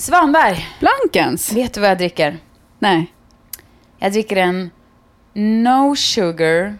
[0.00, 1.52] Svanberg, Blankens?
[1.52, 2.38] vet du vad jag dricker?
[2.78, 3.12] Nej.
[3.98, 4.70] Jag dricker en
[5.32, 6.78] no sugar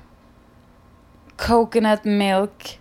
[1.36, 2.80] coconut milk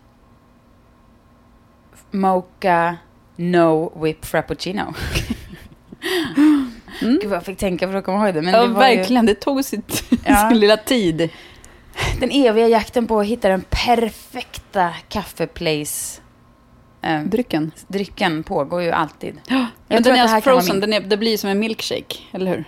[2.11, 2.97] mocha
[3.35, 4.93] no whip frappuccino.
[6.99, 8.41] Gud vad jag fick tänka för att komma ihåg det.
[8.41, 8.61] Men Mm.
[8.61, 9.25] Ja, det var ju verkligen.
[9.25, 10.49] Det tog sitt, Ja.
[10.49, 11.29] sin lilla tid.
[12.19, 16.21] den eviga jakten på att hitta den perfekta kaffeplace.
[17.01, 17.71] Eh, Drycken.
[17.87, 19.39] drycken pågår ju alltid.
[19.91, 20.79] Jag den är alltså frozen.
[20.79, 22.65] Den är, det blir som en milkshake, eller hur?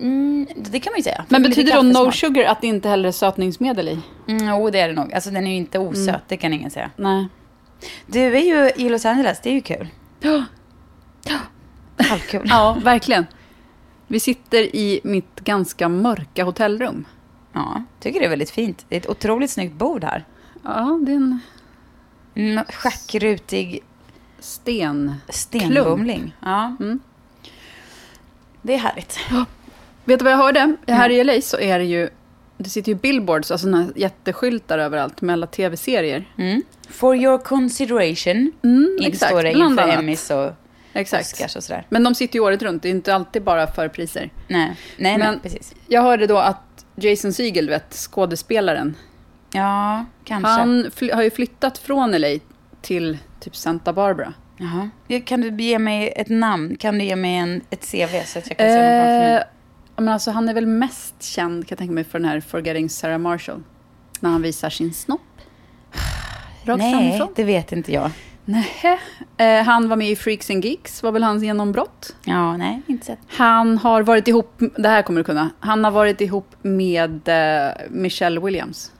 [0.00, 1.24] Mm, det kan man ju säga.
[1.28, 3.98] Men betyder då no sugar att det inte heller är sötningsmedel i?
[4.28, 5.14] Mm, jo, det är det nog.
[5.14, 6.90] Alltså den är ju inte osöt, det kan ingen säga.
[6.96, 7.28] Nej.
[8.06, 9.88] Du är ju i Los Angeles, det är ju kul.
[10.20, 10.44] Ja.
[12.08, 12.42] Halvkul.
[12.50, 13.26] ja, verkligen.
[14.06, 17.04] Vi sitter i mitt ganska mörka hotellrum.
[17.52, 18.86] Ja, tycker det är väldigt fint.
[18.88, 20.24] Det är ett otroligt snyggt bord här.
[20.64, 21.40] Ja, det är en
[22.34, 23.80] Mm, Schackrutig
[24.40, 25.14] sten.
[25.28, 26.36] stenbumling.
[26.42, 26.76] Ja.
[26.80, 27.00] Mm.
[28.62, 29.18] Det är härligt.
[30.04, 30.76] Vet du vad jag hörde?
[30.86, 32.08] Här i LA så är det ju,
[32.58, 36.24] det sitter ju billboards, alltså såna jätteskyltar överallt med alla tv-serier.
[36.36, 36.62] Mm.
[36.90, 38.52] For your consideration.
[38.62, 39.88] Mm, exakt, Står det inför.
[39.88, 40.52] Emmys och
[40.92, 41.22] Exakt.
[41.32, 41.86] Oscars och sådär.
[41.88, 44.30] Men de sitter ju året runt, det är inte alltid bara för priser.
[44.48, 45.74] Nej, nej, nej Men- precis.
[45.86, 48.96] Jag hörde då att Jason Segel, vet, skådespelaren,
[49.52, 50.48] Ja, kanske.
[50.50, 52.38] han har ju flyttat från LA
[52.82, 54.32] till typ Santa Barbara.
[54.56, 54.90] Jaha.
[55.06, 56.76] Ja, Kan du ge mig ett namn?
[56.76, 59.36] Kan du ge mig en, ett CV så att jag kan se honom framför mig?
[59.36, 59.42] Eh,
[59.96, 62.88] men alltså, han är väl mest känd, kan jag tänka mig, för den här Forgetting
[62.88, 63.62] Sarah Marshall.
[64.20, 65.20] När han visar sin snopp.
[66.64, 67.28] Rakt Nej, framifrån.
[67.36, 68.10] det vet inte jag.
[68.44, 68.68] Nej.
[69.36, 72.16] Eh, han var med i Freaks and Geeks, var väl hans genombrott.
[72.24, 73.18] Ja, nej, inte sett.
[73.28, 77.72] Han har varit ihop, det här kommer du kunna, han har varit ihop med eh,
[77.90, 78.92] Michelle Williams.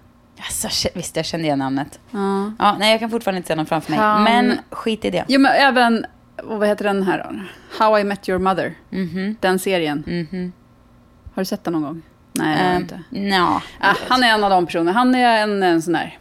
[0.47, 2.01] Alltså, visst, jag kände igen namnet.
[2.11, 2.53] Ja.
[2.59, 4.01] Ja, nej, jag kan fortfarande inte se honom framför mig.
[4.01, 5.25] Han- Men skit i det.
[5.29, 6.07] Jo, men även,
[6.43, 7.41] vad heter den här då?
[7.85, 8.75] How I Met Your Mother.
[8.91, 9.37] Mhm.
[9.41, 10.05] Den serien.
[10.07, 10.53] Mhm.
[11.35, 12.03] Har du sett den någon gång?
[12.33, 13.03] Nej, har jag Ehm, inte.
[13.11, 13.63] Nja.
[13.81, 14.93] Ah, han är en av de personerna.
[14.93, 16.19] Han är en, en sån där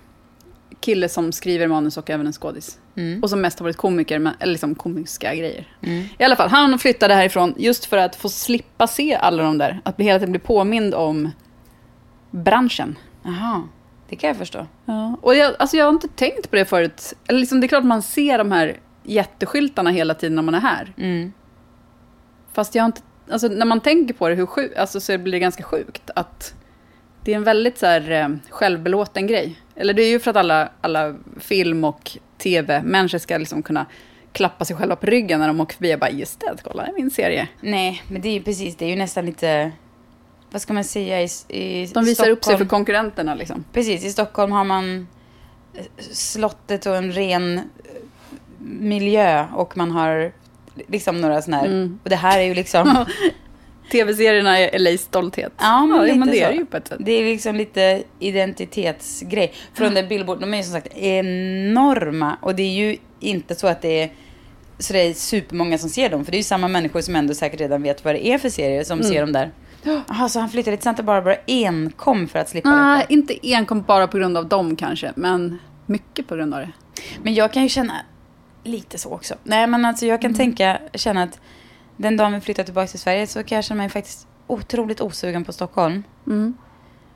[0.79, 2.77] kille som skriver manus och även en skådis.
[2.95, 3.23] Mm.
[3.23, 5.67] Och som mest har varit komiker, men, eller liksom komiska grejer.
[5.81, 6.03] Mm.
[6.17, 9.81] I alla fall, han flyttade härifrån just för att få slippa se alla de där.
[9.85, 11.31] Att hela tiden bli påmind om
[12.31, 12.97] branschen.
[13.23, 13.63] Jaha,
[14.09, 14.67] det kan jag förstå.
[14.85, 15.17] Ja.
[15.21, 17.13] Och jag, alltså jag har inte tänkt på det förut.
[17.27, 20.59] Eller liksom, det är klart man ser de här jätteskyltarna hela tiden när man är
[20.59, 20.93] här.
[20.97, 21.33] Mm.
[22.53, 25.31] Fast jag har inte, alltså när man tänker på det hur sjuk, alltså så blir
[25.31, 26.53] det ganska sjukt att
[27.23, 29.59] det är en väldigt så här eh, självbelåten grej.
[29.75, 33.85] Eller det är ju för att alla, alla film och tv-människor ska liksom kunna
[34.31, 36.89] klappa sig själva på ryggen när de åker förbi och bara just det, kolla det
[36.89, 37.47] är min serie.
[37.61, 39.71] Nej, men det är ju precis, det är ju nästan lite...
[40.51, 42.69] Vad ska man säga i, i De visar upp sig för Stockholm?
[42.69, 43.63] konkurrenterna liksom.
[43.73, 45.07] Precis, i Stockholm har man
[45.73, 47.63] eh, slottet och en ren eh,
[48.59, 50.31] miljö och man har
[50.87, 51.67] liksom några sådana här...
[51.67, 51.99] Mm.
[52.03, 53.05] Och det här är ju liksom...
[53.91, 55.51] Tv-serierna är LAs stolthet.
[55.57, 56.43] Ja, men, lite men det så.
[56.43, 56.97] är det ju på ett sätt.
[57.01, 59.53] Det är liksom lite identitetsgrej.
[59.73, 62.37] För de där billboard, de är ju som sagt enorma.
[62.41, 64.09] Och det är ju inte så att det är
[64.79, 66.25] så det är supermånga som ser dem.
[66.25, 68.49] För det är ju samma människor som ändå säkert redan vet vad det är för
[68.49, 69.11] serier som Mm.
[69.11, 69.51] ser dem där.
[69.83, 73.13] Jaha, så han flyttade till Santa Barbara enkom för att slippa Nej, detta?
[73.13, 76.71] inte enkom bara på grund av dem kanske, men mycket på grund av det.
[77.23, 77.93] Men jag kan ju känna
[78.63, 79.35] lite så också.
[79.43, 81.39] Nej, men alltså jag kan tänka, känna att
[81.97, 85.45] den dagen vi flyttar tillbaka till Sverige så kan jag känna mig faktiskt otroligt osugen
[85.45, 86.03] på Stockholm.
[86.27, 86.57] Mm.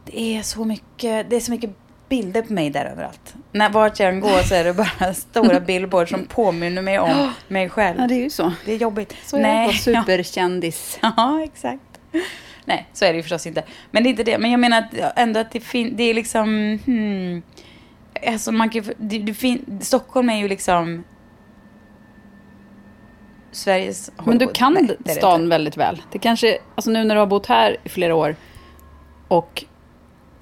[0.06, 1.70] Det är så mycket, det är så mycket
[2.10, 3.34] bilder på mig där överallt.
[3.52, 7.32] När vart jag än går så är det bara stora billboards som påminner mig om
[7.48, 8.00] mig själv.
[8.00, 8.54] Ja, det är ju så.
[8.66, 9.16] Det är jobbigt.
[9.26, 9.74] Så är att vara
[10.04, 11.00] superkändis.
[11.02, 11.14] Ja.
[11.18, 11.82] ja, exakt.
[12.66, 13.64] Nej, så är det ju förstås inte.
[13.92, 14.38] Men det är inte det.
[14.38, 17.42] Men jag menar att ändå att det finns, det är liksom, hmm.
[18.28, 21.04] Alltså man kan det, det fin, Stockholm är ju liksom
[23.52, 24.56] Sveriges Men du Hollywood.
[24.56, 25.50] kan Nej, det det stan inte.
[25.50, 26.02] väldigt väl.
[26.12, 28.36] Det kanske, alltså nu när du har bott här i flera år
[29.28, 29.64] och,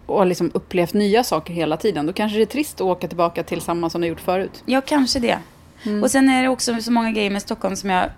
[0.06, 3.07] och har liksom upplevt nya saker hela tiden, då kanske det är trist att åka
[3.07, 4.63] tillbaka till samma som du gjort förut.
[4.65, 5.38] Ja, kanske det.
[6.03, 8.09] Och sen är det också så många grejer med Stockholm som jag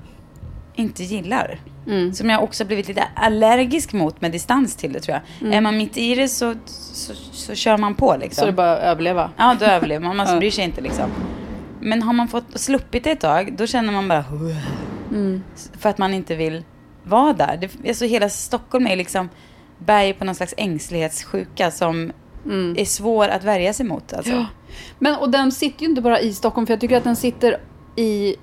[0.75, 1.59] inte gillar.
[1.87, 2.13] Mm.
[2.13, 5.47] Som jag också blivit lite allergisk mot med distans till det tror jag.
[5.47, 5.57] Mm.
[5.57, 8.41] Är man mitt i det så, så, så kör man på liksom.
[8.41, 9.31] Så det är bara att överleva.
[9.37, 10.17] Ja, då överlever man.
[10.17, 10.39] Man Ja.
[10.39, 11.09] bryr sig inte liksom.
[11.79, 14.25] Men har man fått sluppit det ett tag, då känner man bara...
[15.11, 15.43] Mm.
[15.79, 16.63] För att man inte vill
[17.03, 17.57] vara där.
[17.57, 19.29] Det, alltså hela Stockholm är liksom
[19.77, 22.11] berg på någon slags ängslighetssjuka som
[22.77, 24.13] är svår att värja sig mot.
[24.13, 24.31] Alltså.
[24.31, 24.43] Mm.
[24.43, 24.75] Ja.
[24.99, 27.57] Men och den sitter ju inte bara i Stockholm, för jag tycker att den sitter
[27.95, 28.35] i,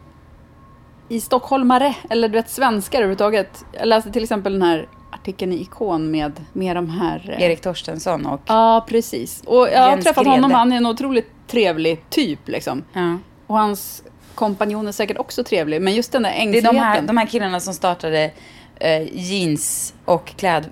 [1.10, 3.64] i stockholmare, eller du vet svenskar överhuvudtaget.
[3.72, 7.34] Jag läste till exempel den här artikeln i Ikon med, med de här...
[7.38, 8.40] eh, Erik Torstensson och...
[8.46, 9.42] Ja, precis.
[9.46, 10.30] Och jag har träffat Grede.
[10.30, 12.84] honom, han är en otroligt trevlig typ liksom.
[12.92, 13.18] Ja.
[13.46, 14.02] Och hans
[14.34, 16.74] kompanjon är säkert också trevlig, men just den där Det är ängsligheten.
[16.74, 18.30] de här, de här killarna som startade
[18.76, 20.66] eh, jeans och kläd...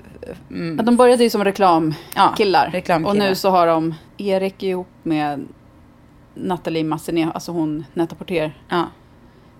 [0.50, 2.66] Mm, de började ju som reklamkillar.
[2.66, 3.10] Ja, reklamkillar.
[3.10, 5.48] Och nu så har de Erik ihop med
[6.34, 8.84] Nathalie Massenet, alltså hon Netta Porter, ja.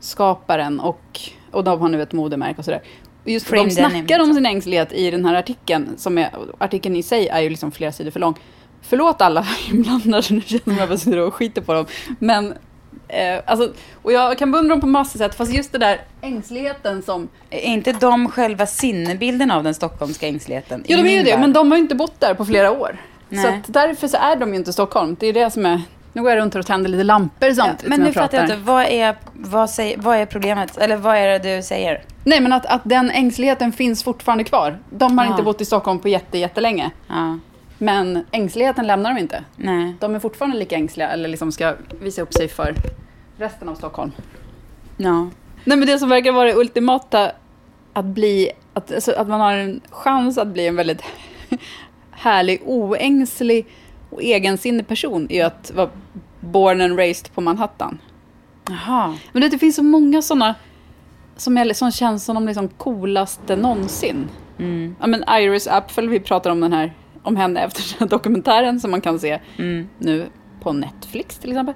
[0.00, 2.82] Skaparen och, och de har nu ett modemärke och sådär.
[3.24, 4.34] Just Frame de snackar om liksom.
[4.34, 7.92] sin ängslighet i den här artikeln, som är, artikeln i sig är ju liksom flera
[7.92, 8.34] sidor för lång.
[8.82, 11.86] Förlåt alla inblandade, nu som att jag bara sitter och skiter på dem.
[12.18, 12.54] Men,
[13.08, 13.72] eh, alltså,
[14.02, 17.28] och jag kan beundra dem på massor sätt, fast just det där ängsligheten som...
[17.50, 20.84] Är inte de själva sinnebilden av den stockholmska ängsligheten?
[20.86, 22.98] I de är ju det, men de har ju inte bott där på flera år.
[23.28, 23.62] Nej.
[23.66, 25.16] Så därför så är de ju inte Stockholm.
[25.20, 25.82] Det är det som är...
[26.18, 28.38] Nu går jag runt och tänder lite lampor Ja, samtidigt men som nu jag fattar
[28.38, 28.56] jag inte.
[28.56, 30.76] Vad är, vad, säger, vad är problemet?
[30.78, 32.02] Eller vad är det du säger?
[32.24, 34.78] Nej, men att, att den ängsligheten finns fortfarande kvar.
[34.90, 35.30] De har Ja.
[35.30, 36.90] inte bott i Stockholm på jätte, jättelänge.
[37.08, 37.38] Ja,
[37.78, 39.44] Men ängsligheten lämnar de inte.
[39.56, 39.94] nej.
[40.00, 42.74] De är fortfarande lika ängsliga, eller liksom ska visa upp sig för
[43.36, 44.12] resten av Stockholm.
[44.96, 45.28] Ja.
[45.64, 47.32] Nej, men det som verkar vara det ultimata,
[47.92, 48.50] att bli...
[48.74, 51.02] Att, alltså, att man har en chans att bli en väldigt
[52.10, 53.66] härlig, oängslig
[54.10, 55.90] och egensinnig person, är att vara
[56.40, 57.98] born and raised på Manhattan.
[58.68, 59.14] Jaha.
[59.32, 60.54] Men det, det finns så många sådana
[61.36, 64.28] som, är, som känns som de liksom coolaste någonsin.
[64.58, 64.96] Mm.
[65.00, 68.80] Ja, men Iris Apfel, vi pratar om den här, om henne efter den här dokumentären
[68.80, 69.88] som man kan se Mm.
[69.98, 70.26] nu
[70.62, 71.74] på Netflix till exempel.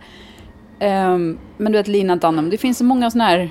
[0.80, 3.50] Ehm, men du vet Lina Dunham, det finns så många sådana här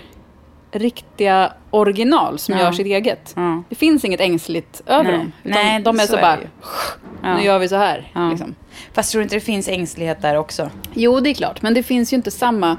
[0.72, 2.62] riktiga original som Ja.
[2.62, 3.34] gör sitt eget.
[3.36, 3.64] Ja.
[3.70, 5.18] Det finns inget ängsligt över Nej.
[5.18, 5.32] dem.
[5.44, 6.22] Utan Nej, de är så så, är
[7.22, 8.30] bara, nu gör vi så här.
[8.32, 8.56] Liksom.
[8.94, 10.70] Fast tror du inte det finns ängslighet där också?
[10.94, 11.62] Jo, det är klart.
[11.62, 12.78] Men det finns ju inte samma...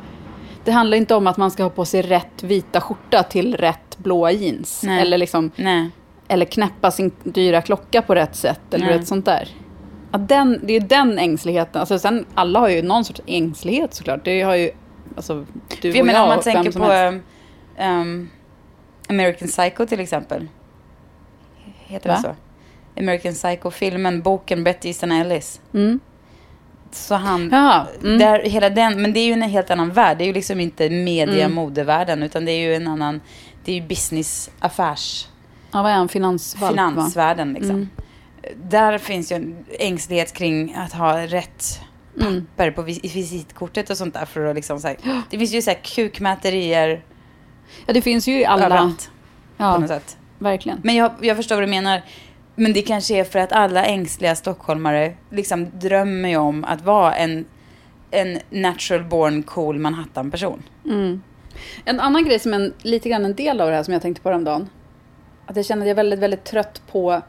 [0.64, 3.98] Det handlar inte om att man ska ha på sig rätt vita skjorta till rätt
[3.98, 4.82] blåa jeans.
[4.84, 5.00] Nej.
[5.00, 5.90] Eller, liksom, Nej.
[6.28, 8.74] eller knäppa sin dyra klocka på rätt sätt.
[8.74, 9.48] Eller rätt sånt där.
[10.12, 11.80] Ja, den, det är ju den ängsligheten.
[11.80, 14.24] Alltså, sen, alla har ju någon sorts ängslighet såklart.
[14.24, 14.70] Det har ju
[15.16, 15.46] alltså,
[15.80, 17.22] du jag och jag om man tänker på um,
[17.86, 18.30] um,
[19.08, 20.48] American Psycho till exempel.
[21.86, 22.16] Heter Va?
[22.16, 22.34] det så?
[22.98, 25.60] American Psycho-filmen, boken Betty Easton Ellis.
[25.74, 26.00] Mm.
[26.90, 28.18] Så han, Jaha, mm.
[28.18, 30.18] där, hela den, men det är ju en helt annan värld.
[30.18, 31.54] Det är ju liksom inte media Mm.
[31.54, 33.20] modevärlden utan det är ju en annan,
[33.64, 35.28] det är ju business, affärs,
[35.72, 36.08] Ja, vad är han?
[36.08, 36.82] Finansvalp, va?
[36.90, 37.70] finansvärlden liksom.
[37.70, 37.88] Mm.
[38.70, 41.80] Där finns ju en ängslighet kring att ha rätt
[42.20, 42.46] Mm.
[42.56, 44.96] papper på vis- visitkortet och sånt där för att liksom så här,
[45.30, 47.02] Det finns ju så här kukmäterier
[47.86, 48.64] Ja, det finns ju i alla...
[48.66, 49.10] överallt
[49.56, 50.16] på Ja, något sätt.
[50.38, 50.80] verkligen.
[50.84, 52.02] Men jag, jag förstår vad du menar.
[52.54, 57.14] Men det kanske är för att alla ängsliga stockholmare liksom drömmer ju om att vara
[57.14, 57.44] en,
[58.10, 60.62] en natural born cool Manhattan-person.
[60.84, 61.22] Mm.
[61.84, 64.02] En annan grej som är en, lite grann en del av det här som jag
[64.02, 64.68] tänkte på häromdagen.
[65.46, 67.22] Att jag känner att jag är väldigt, väldigt trött på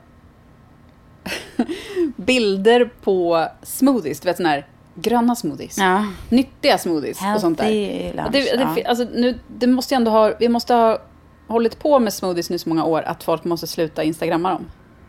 [2.16, 4.20] bilder på smoothies.
[4.20, 5.78] Du vet sådana här gröna smoothies.
[5.78, 6.06] Ja.
[6.30, 7.66] Nyttiga smoothies och sånt där.
[7.66, 8.32] Healthy lunch.
[8.32, 8.90] Det, det, ja.
[8.90, 11.02] alltså, nu, det måste ju ändå ha, vi måste ha
[11.48, 14.66] hållit på med smoothies nu så många år att folk måste sluta instagramma dem.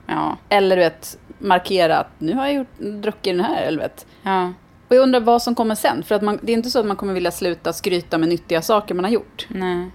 [0.07, 0.37] Ja.
[0.49, 3.63] Eller du vet, markera att nu har jag gjort, druckit den här.
[3.63, 4.07] Eller vet.
[4.23, 4.53] ja.
[4.89, 6.03] Och jag undrar vad som kommer sen.
[6.03, 8.63] För att man, det är inte så att man kommer vilja sluta skryta med nyttiga
[8.63, 9.47] saker man har gjort.
[9.49, 9.91] Nej.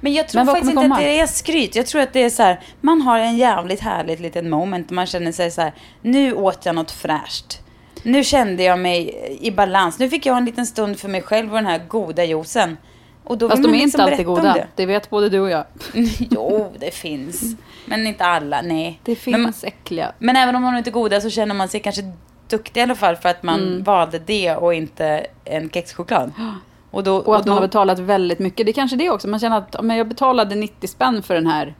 [0.00, 1.76] Men jag tror Men faktiskt inte att det är skryt.
[1.76, 5.06] Jag tror att det är så här, man har en jävligt härligt litet moment man
[5.06, 7.60] känner sig så här, nu åt jag något fräscht.
[8.02, 9.98] Nu kände jag mig i balans.
[9.98, 12.76] Nu fick jag en liten stund för mig själv och den här goda juicen.
[13.24, 14.52] Och då Fast de är liksom inte alltid goda.
[14.52, 14.66] Det.
[14.74, 15.64] Det vet både du och jag.
[16.30, 17.56] jo, det finns.
[17.86, 19.00] Men inte alla, nej.
[19.02, 20.12] Det Men, man- finns äckliga.
[20.18, 22.02] men även om de inte är goda så känner man sig kanske
[22.48, 23.82] duktig i alla fall för att man Mm.
[23.82, 26.32] valde det och inte en kexchoklad.
[26.90, 28.66] Och, då, Och att då, man har betalat väldigt mycket.
[28.66, 29.28] Det är kanske det också.
[29.28, 31.74] Man känner att om jag betalade 90 spänn för den här.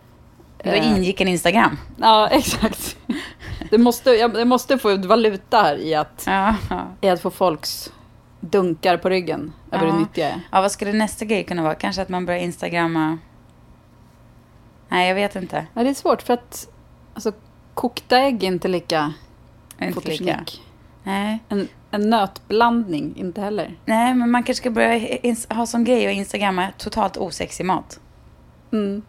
[0.64, 1.78] då eh, ingick en Instagram.
[2.00, 2.96] Ja, exakt.
[3.70, 6.54] Det måste, jag, jag måste få ut valuta här i att, ja.
[7.00, 7.92] i att få folks
[8.40, 9.92] dunkar på ryggen över Ja.
[9.92, 10.40] hur nyttiga jag är.
[10.52, 11.74] Ja, vad skulle nästa grej kunna vara?
[11.74, 13.18] Kanske att man börjar instagramma...
[14.96, 15.66] Nej, jag vet inte.
[15.74, 16.68] Ja, det är svårt för att
[17.14, 17.32] alltså,
[17.74, 19.12] kokta ägg är inte lika
[19.94, 20.62] fotosnick.
[21.02, 21.38] Nej.
[21.48, 23.76] En, En nötblandning, inte heller.
[23.84, 28.00] Nej, men man kanske ska börja ha som grej att instagramma totalt osexig mat.
[28.72, 29.02] Mm.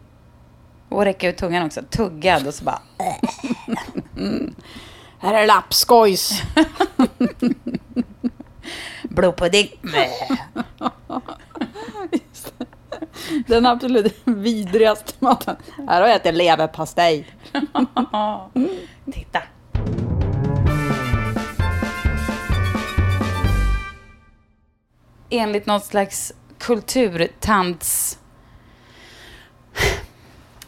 [0.88, 1.82] Och räcka ut tungan också.
[1.90, 2.80] Tuggad och så bara...
[5.18, 6.42] Här är lapskojs.
[9.02, 9.68] Blodpudding.
[13.48, 15.56] Den absolut vidrigaste maten.
[15.88, 17.26] Här har jag ätit leverpastej.
[19.12, 19.42] Titta.
[25.30, 28.18] Enligt något slags kulturtants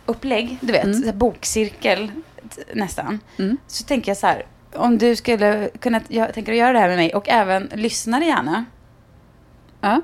[0.06, 2.12] upplägg, du vet, här bokcirkel
[2.74, 3.20] nästan.
[3.66, 6.96] Så tänker jag så här, om du skulle kunna, jag tänker göra det här med
[6.96, 8.64] mig och även lyssnare gärna.
[9.80, 10.00] Ja.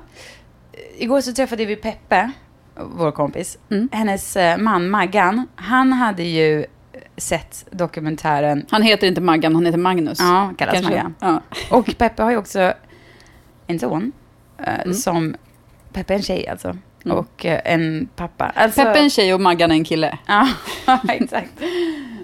[0.97, 2.31] Igår så träffade vi Peppe,
[2.79, 3.57] vår kompis.
[3.91, 6.65] Hennes eh, man Maggan, han hade ju
[7.17, 10.19] sett dokumentären Han heter inte Maggan, han heter Magnus.
[10.19, 10.91] Ja, kallas Kanske.
[10.91, 11.15] Maggan.
[11.19, 11.41] Ja.
[11.71, 12.73] Och Peppe har ju också
[13.67, 14.11] en son
[14.57, 15.35] eh, som...
[15.93, 16.77] Peppe är en tjej alltså.
[17.05, 18.51] Och eh, en pappa.
[18.55, 20.17] Alltså, Peppe är en tjej och Maggan är en kille.
[20.85, 21.51] Ja, exakt.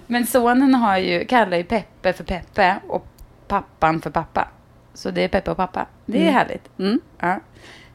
[0.06, 3.06] Men sonen har ju, kallar ju Peppe för Peppe och
[3.48, 4.48] pappan för pappa.
[4.94, 5.86] Så det är Peppe och pappa.
[6.06, 6.78] Det är härligt.
[6.78, 7.00] Mm.
[7.18, 7.40] Ja.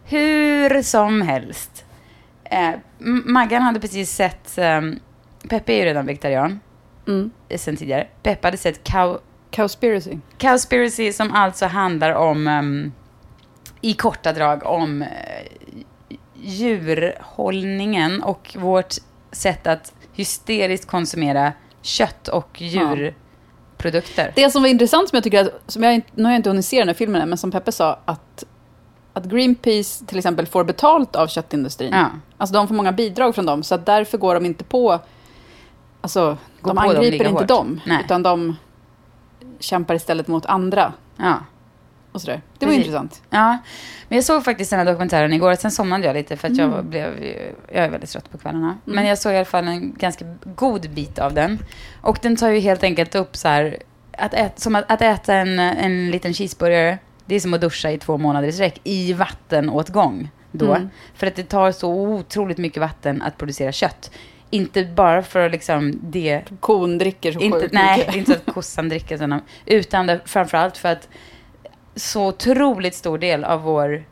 [0.03, 1.85] Hur som helst.
[2.49, 2.71] Eh,
[3.25, 4.57] Maggan hade precis sett...
[4.57, 4.81] Eh,
[5.49, 6.59] Peppe är ju redan vegetarian
[7.07, 7.31] Mm.
[7.49, 8.07] eh, sen tidigare.
[8.23, 9.19] Peppe hade sett cow,
[9.51, 10.17] Cowspiracy.
[10.37, 12.91] Cowspiracy som alltså handlar om, ehm,
[13.81, 15.07] i korta drag, om uh,
[16.35, 18.93] djurhållningen och vårt
[19.31, 24.31] sätt att hysteriskt konsumera kött och djurprodukter.
[24.35, 26.65] Det som var intressant som jag tycker att, som jag, nu har jag inte hunnit
[26.65, 28.43] se den här filmen än, men som Peppe sa, att,
[29.19, 31.93] att Greenpeace till exempel får betalt av köttindustrin.
[31.93, 32.05] Ja.
[32.37, 34.99] Alltså de får många bidrag från dem, så att därför går de inte på,
[36.01, 37.47] alltså Går de på dem angriper lika inte hårt.
[37.47, 38.01] dem, Nej.
[38.05, 38.55] utan de
[39.59, 40.93] kämpar istället mot andra.
[41.17, 41.35] Ja.
[42.11, 42.41] Och sådär.
[42.57, 42.85] Det var Precis.
[42.85, 43.21] intressant.
[43.29, 43.57] ja,
[44.07, 45.55] men jag såg faktiskt den här dokumentären igår.
[45.55, 47.23] Sen somnade jag lite för att jag blev,
[47.73, 48.77] jag är väldigt trött på kvällarna.
[48.85, 51.59] Men jag såg i alla fall en ganska god bit av den.
[52.01, 53.77] Och den tar ju helt enkelt upp så här,
[54.17, 56.97] att äta, som att, att äta en, en liten cheeseburgare,
[57.29, 60.73] det är som att duscha i två månader i sträck i vattenåtgång då.
[60.73, 60.89] Mm.
[61.13, 64.11] För att det tar så otroligt mycket vatten att producera kött.
[64.49, 68.15] Inte bara för att liksom det Kon dricker så inte, sjukt nej, mycket.
[68.15, 69.41] inte att kossan dricker sådana.
[69.65, 71.09] Utan det, framförallt för att
[71.95, 74.03] så otroligt stor del av vår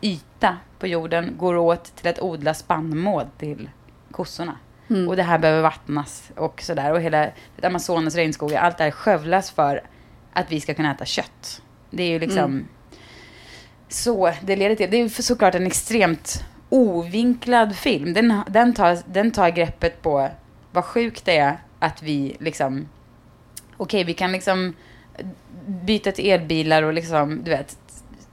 [0.00, 3.70] yta på jorden går åt till att odla spannmål till
[4.10, 4.56] kossorna.
[4.90, 5.08] Mm.
[5.08, 6.92] Och det här behöver vattnas och sådär.
[6.92, 7.30] Och hela
[7.62, 9.82] Amazonas regnskogar, allt det här skövlas för
[10.32, 11.62] att vi ska kunna äta kött.
[11.90, 12.66] Det är ju liksom Mm.
[13.88, 14.90] så det leder till.
[14.90, 18.14] Det är ju såklart en extremt ovinklad film.
[18.14, 20.28] Den, den, tar, den tar greppet på
[20.72, 22.88] vad sjukt det är att vi liksom...
[23.76, 24.74] Okej, vi kan liksom
[25.66, 27.78] byta till elbilar och liksom, du vet,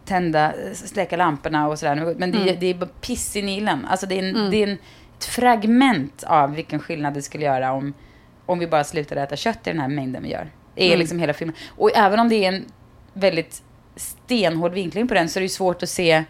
[0.06, 2.16] tända, släcka lamporna och sådär.
[2.18, 3.86] Men det, är- det är bara piss i nilen.
[3.86, 4.78] Alltså det är, en, det är en,
[5.18, 7.94] ett fragment av vilken skillnad det skulle göra om,
[8.46, 10.50] om vi bara slutade äta kött i den här mängden vi gör.
[10.76, 11.56] Det är liksom hela filmen.
[11.70, 12.66] Och även om det är en
[13.16, 13.64] väldigt
[13.96, 16.24] stenhård vinkling på den så är det ju svårt att se...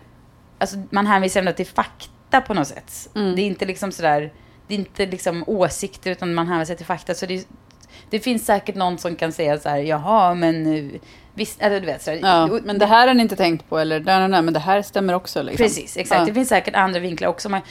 [0.58, 3.10] Alltså man hänvisar ändå till fakta på något sätt.
[3.14, 4.34] Det är inte liksom sådär...
[4.68, 7.14] Det är inte liksom åsikter utan man hänvisar till fakta.
[7.14, 7.48] Så det,
[8.10, 11.00] det finns säkert någon som kan säga så här, jaha men eh,
[11.34, 12.20] visst, eller du vet sådär.
[12.22, 14.54] Ja, Och- men det här har ni inte tänkt på, eller nej, nej, nej, men
[14.54, 15.42] det här stämmer också.
[15.42, 15.64] Liksom.
[15.66, 16.20] Precis, exakt.
[16.20, 16.26] Ja.
[16.26, 17.62] Det finns säkert andra vinklar också man,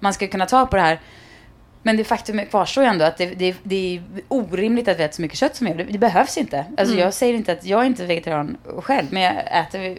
[0.00, 1.00] man ska kunna ta på det här.
[1.86, 5.14] Men det faktum kvarstår ju ändå att det, det, det är orimligt att vi äter
[5.14, 5.78] så mycket kött som vi gör.
[5.78, 6.58] Det, det behövs inte.
[6.58, 6.98] Alltså Mm.
[7.04, 9.98] jag säger inte att jag är inte vegetarian själv, men jag äter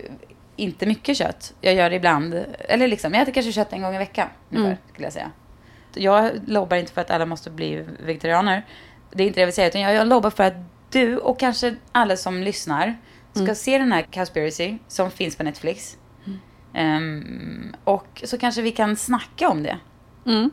[0.56, 1.54] inte mycket kött.
[1.62, 2.46] Jag gör det ibland.
[2.60, 4.78] Eller liksom, jag äter kanske kött en gång i veckan, ungefär, Mm.
[4.92, 5.32] skulle jag säga.
[5.94, 8.66] Jag lobbar inte för att alla måste bli vegetarianer.
[9.12, 10.54] Det är inte det jag vill säga, utan jag, jag lobbar för att
[10.92, 12.96] du och kanske alla som lyssnar
[13.32, 13.56] ska Mm.
[13.56, 15.98] se den här Cowspiracy som finns på Netflix.
[16.74, 19.78] Ehm, och så kanske vi kan snacka om det.
[20.26, 20.52] Mm.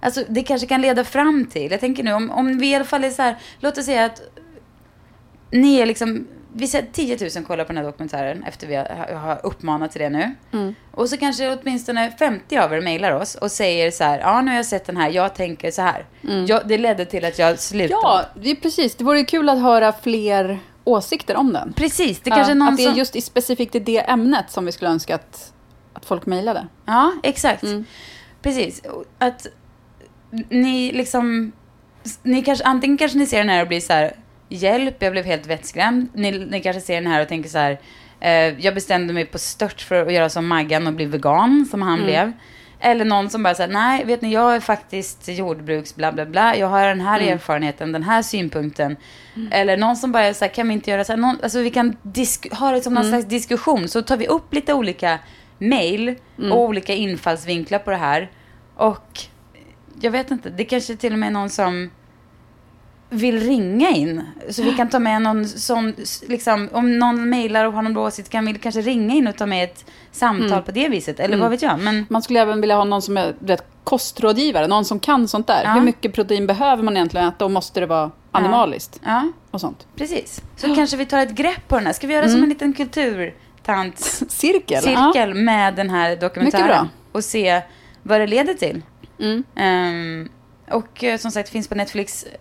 [0.00, 2.84] Alltså det kanske kan leda fram till, jag tänker nu om, om vi i alla
[2.84, 4.20] fall är så här, låt oss säga att
[5.50, 9.14] ni är liksom, vi säger 10 000 kollar på den här dokumentären efter vi har,
[9.14, 10.34] har uppmanat till det nu.
[10.90, 14.50] Och så kanske åtminstone 50 av er mejlar oss och säger så här, ja nu
[14.50, 16.06] har jag sett den här, jag tänker så här.
[16.46, 18.00] Jag, det ledde till att jag slutade.
[18.02, 18.94] Ja, det är precis.
[18.94, 21.72] Det vore kul att höra fler åsikter om den.
[21.72, 24.50] Precis, det Ja, kanske är någon att det är just i specifikt i det ämnet
[24.50, 25.52] som vi skulle önska att,
[25.92, 26.66] att folk mejlade.
[26.86, 27.62] Ja, exakt.
[27.62, 27.84] Mm.
[28.42, 28.82] Precis.
[29.18, 29.46] Att
[30.48, 31.52] ni liksom...
[32.22, 34.12] Ni kanske, antingen kanske ni ser den här och blir så här,
[34.48, 36.08] hjälp, jag blev helt vettskrämd.
[36.14, 37.78] Ni, ni kanske ser den här och tänker så här,
[38.20, 38.30] eh,
[38.64, 42.02] jag bestämde mig på stört för att göra som Maggan och bli vegan, som han
[42.04, 42.32] blev.
[42.80, 46.56] Eller någon som bara säger, nej, vet ni, jag är faktiskt jordbruks bla bla bla.
[46.56, 47.32] Jag har den här Mm.
[47.34, 48.96] erfarenheten, den här synpunkten.
[49.50, 51.16] Eller någon som bara säger, kan vi inte göra så här?
[51.16, 51.96] Någon, alltså vi kan
[52.50, 53.12] ha det som någon Mm.
[53.12, 53.88] slags diskussion.
[53.88, 55.18] Så tar vi upp lite olika
[55.58, 56.52] mail Mm.
[56.52, 58.30] och olika infallsvinklar på det här.
[58.76, 59.20] Och
[60.00, 61.90] jag vet inte, det kanske till och med är någon som
[63.10, 64.22] vill ringa in.
[64.50, 65.94] Så vi kan ta med någon sån,
[66.28, 69.46] liksom, om någon mejlar och har någon åsikt kan vi kanske ringa in och ta
[69.46, 70.62] med ett samtal Mm.
[70.64, 71.20] på det viset.
[71.20, 71.78] Eller vad vet jag.
[71.80, 75.46] Men Man skulle även vilja ha någon som är vet, kostrådgivare, någon som kan sånt
[75.46, 75.62] där.
[75.64, 75.70] Ja.
[75.72, 79.00] Hur mycket protein behöver man egentligen äta och måste det vara animaliskt?
[79.04, 79.86] ja, Och sånt.
[79.96, 80.42] precis.
[80.56, 81.92] Så kanske vi tar ett grepp på den här.
[81.92, 83.98] Ska vi göra som en liten kulturtant
[84.28, 84.82] Cirkel?
[84.82, 86.88] cirkel med den här dokumentären.
[87.12, 87.62] Och se
[88.02, 88.82] vad det leder till.
[89.20, 89.44] Mm.
[89.56, 90.28] Ehm,
[90.70, 92.24] och eh, som sagt, finns på Netflix.
[92.24, 92.38] Eh,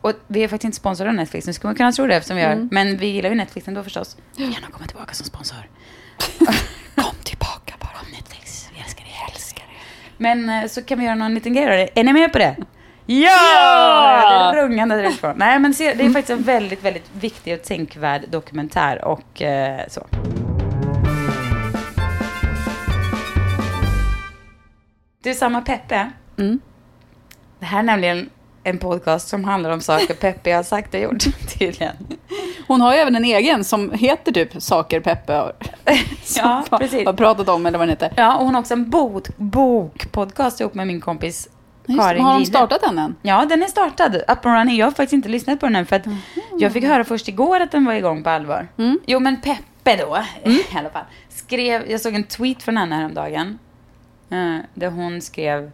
[0.00, 1.46] Och vi är faktiskt inte sponsrade av Netflix.
[1.46, 2.52] Nu skulle man kunna tro det eftersom vi gör.
[2.52, 2.68] Mm.
[2.72, 4.16] Men vi gillar ju Netflix ändå förstås.
[4.36, 5.56] Gärna komma tillbaka som sponsor.
[6.94, 7.90] Kom tillbaka bara.
[8.00, 8.68] Kom Netflix.
[8.74, 9.04] Vi älskar.
[9.20, 9.68] Jag älskar er.
[10.16, 12.00] Men eh, så kan vi göra någon liten grej av det.
[12.00, 12.56] Är ni med på det?
[13.06, 14.50] Ja!
[14.52, 15.34] Det är rungande därifrån.
[15.36, 19.80] Nej, men se, det är faktiskt en väldigt, väldigt viktig och tänkvärd dokumentär och eh,
[19.88, 20.06] så.
[25.28, 26.10] Du, samma Peppe.
[26.38, 26.60] Mm.
[27.60, 28.30] Det här är nämligen
[28.64, 31.24] en podcast som handlar om saker Peppe har sagt och gjort,
[31.58, 31.96] tydligen.
[32.66, 35.52] Hon har ju även en egen som heter typ Saker Peppe har,
[36.36, 37.06] Ja, precis.
[37.06, 38.12] har pratat om, eller vad den heter.
[38.16, 41.48] Ja, och hon har också en bok, bokpodcast ihop med min kompis
[41.86, 42.46] Just, Karin har Gide.
[42.50, 43.14] startat den än?
[43.22, 44.14] Ja, den är startad.
[44.16, 44.76] Up and running.
[44.76, 46.04] Jag har faktiskt inte lyssnat på den än för att
[46.58, 48.68] jag fick höra först igår att den var igång på allvar.
[48.78, 48.98] Mm.
[49.06, 50.18] Jo, men Peppe då,
[50.50, 53.58] i alla fall, skrev, jag såg en tweet från henne häromdagen.
[54.32, 55.70] Uh, där hon skrev,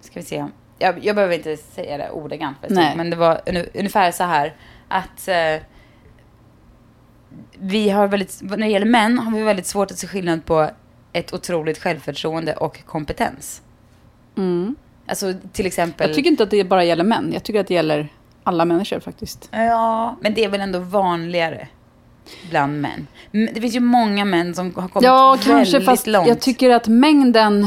[0.00, 0.46] ska vi se,
[0.78, 2.56] jag, jag behöver inte säga det ordagrant,
[2.96, 4.54] men det var unu- ungefär så här
[4.88, 5.62] att eh,
[7.58, 10.70] vi har väldigt, när det gäller män har vi väldigt svårt att se skillnad på
[11.12, 13.62] ett otroligt självförtroende och kompetens.
[15.06, 16.04] Alltså till exempel...
[16.04, 16.10] Mm.
[16.10, 17.30] Jag tycker inte att det bara gäller män.
[17.32, 18.08] Jag tycker att det gäller
[18.42, 19.48] alla människor faktiskt.
[19.52, 21.68] Ja, men det är väl ändå vanligare
[22.50, 23.06] bland män.
[23.32, 26.28] Det finns ju många män som har kommit Ja, väldigt kanske, fast långt.
[26.28, 27.66] jag tycker att mängden...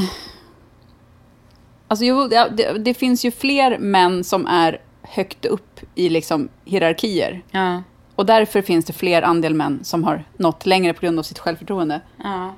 [1.87, 7.41] Alltså, jo, det, det finns ju fler män som är högt upp i liksom hierarkier.
[7.51, 7.83] Ja,
[8.15, 11.39] Och därför finns det fler andel män som har nått längre på grund av sitt
[11.39, 12.01] självförtroende.
[12.23, 12.55] ja.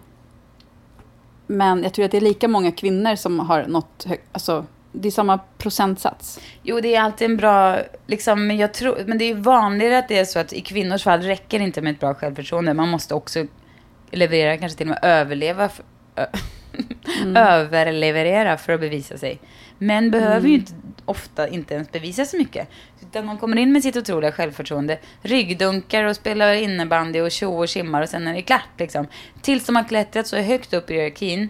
[1.47, 4.05] Men jag tror att det är lika många kvinnor som har nått.
[4.31, 6.39] Alltså, det är samma procentsats.
[6.63, 10.07] Jo, det är alltid en bra, liksom, men jag tror, men det är vanligare att
[10.07, 12.73] det är så att i kvinnors fall räcker det inte med ett bra självförtroende.
[12.73, 13.45] Man måste också
[14.11, 16.25] leverera, kanske till och med överleva, för, ö,
[17.39, 19.39] överleverera för att bevisa sig.
[19.77, 20.73] Män behöver ju inte,
[21.05, 22.67] ofta inte ens bevisa så mycket.
[23.01, 27.69] Utan de kommer in med sitt otroliga självförtroende, ryggdunkar och spelar innebandy och tjo och
[27.69, 29.07] simmar och sen är det klart liksom.
[29.41, 31.49] Tills de har klättrat så högt upp i hierarkin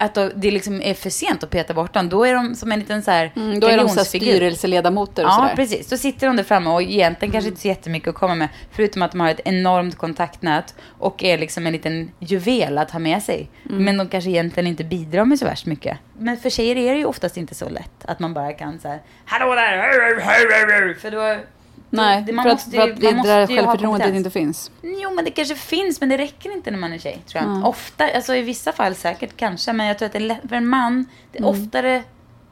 [0.00, 2.08] att då, det liksom är för sent att peta bort dem.
[2.08, 5.24] Då är de som en liten så här Mm, då är de så här styrelseledamoter
[5.24, 5.56] och Ja, sådär.
[5.56, 5.88] precis.
[5.88, 8.48] Då sitter de där framme och egentligen kanske inte så jättemycket att komma med.
[8.70, 12.98] Förutom att de har ett enormt kontaktnät och är liksom en liten juvel att ha
[12.98, 13.50] med sig.
[13.70, 13.84] Mm.
[13.84, 15.98] Men de kanske egentligen inte bidrar med så värst mycket.
[16.18, 18.88] Men för tjejer är det ju oftast inte så lätt att man bara kan så
[18.88, 21.40] här, hallå där, för då...
[21.90, 23.66] Nej, det- man för att, måste för ju- att man det där måste ju ha
[23.66, 24.70] självförtroendet inte finns.
[24.82, 27.66] Jo, men det kanske finns, men det räcker inte när man är tjej, tror jag.
[27.66, 30.56] Ofta, alltså i vissa fall säkert kanske, men jag tror att det är lätt, för
[30.56, 31.50] en man, det är Mm.
[31.62, 32.02] oftare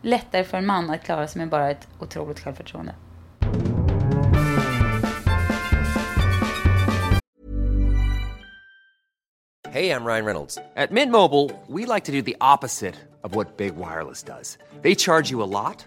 [0.02, 2.94] lättare för en man att klara sig med bara ett otroligt självförtroende.
[9.70, 10.58] Hey, I'm Ryan Reynolds.
[10.76, 14.56] At Mint Mobile, we like to do the opposite of what Big Wireless does.
[14.82, 15.86] They charge you a lot,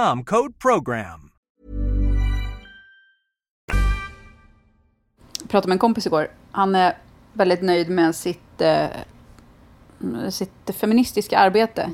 [0.05, 1.31] code PROGRAM.
[5.39, 6.27] Jag pratade med en kompis igår.
[6.51, 6.97] Han är
[7.33, 8.85] väldigt nöjd med sitt, eh,
[10.29, 11.89] sitt feministiska arbete.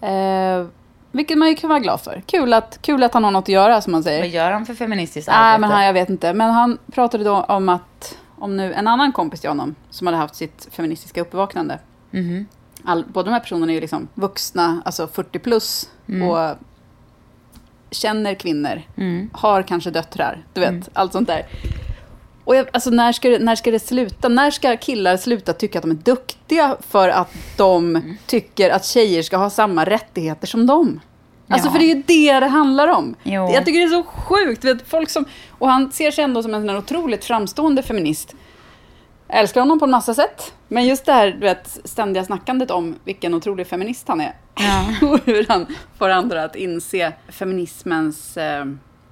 [0.00, 0.66] Eh,
[1.12, 2.22] vilket man ju kan vara glad för.
[2.26, 4.20] Kul att, kul att han har något att göra, som man säger.
[4.20, 5.60] Vad gör han för feministiskt Nej, arbete?
[5.60, 6.32] men han, jag vet inte.
[6.34, 10.16] Men han pratade då om att, om nu en annan kompis till honom, som hade
[10.16, 11.78] haft sitt feministiska uppvaknande.
[12.10, 12.46] Mhm.
[12.84, 16.28] All, båda de här personerna är ju liksom vuxna, alltså 40 plus, Mm.
[16.28, 16.56] och
[17.92, 18.82] känner kvinnor,
[19.32, 20.82] har kanske döttrar, du vet, Mm.
[20.92, 21.46] allt sånt där.
[22.44, 24.28] Och jag, alltså när ska, det, när ska det sluta?
[24.28, 28.16] När ska killar sluta tycka att de är duktiga för att de Mm.
[28.26, 31.00] tycker att tjejer ska ha samma rättigheter som dem?
[31.48, 31.72] Alltså Ja.
[31.72, 33.14] för det är ju det det handlar om.
[33.22, 33.50] Jo.
[33.54, 34.64] Jag tycker det är så sjukt.
[34.64, 38.34] Vet, folk som, och han ser sig ändå som en otroligt framstående feminist.
[39.28, 40.52] Jag älskar honom på en massa sätt.
[40.68, 44.32] Men just det här du vet, ständiga snackandet om vilken otrolig feminist han är.
[44.54, 44.94] Ja.
[45.08, 45.66] och hur han
[45.98, 48.64] får andra att inse feminismens eh,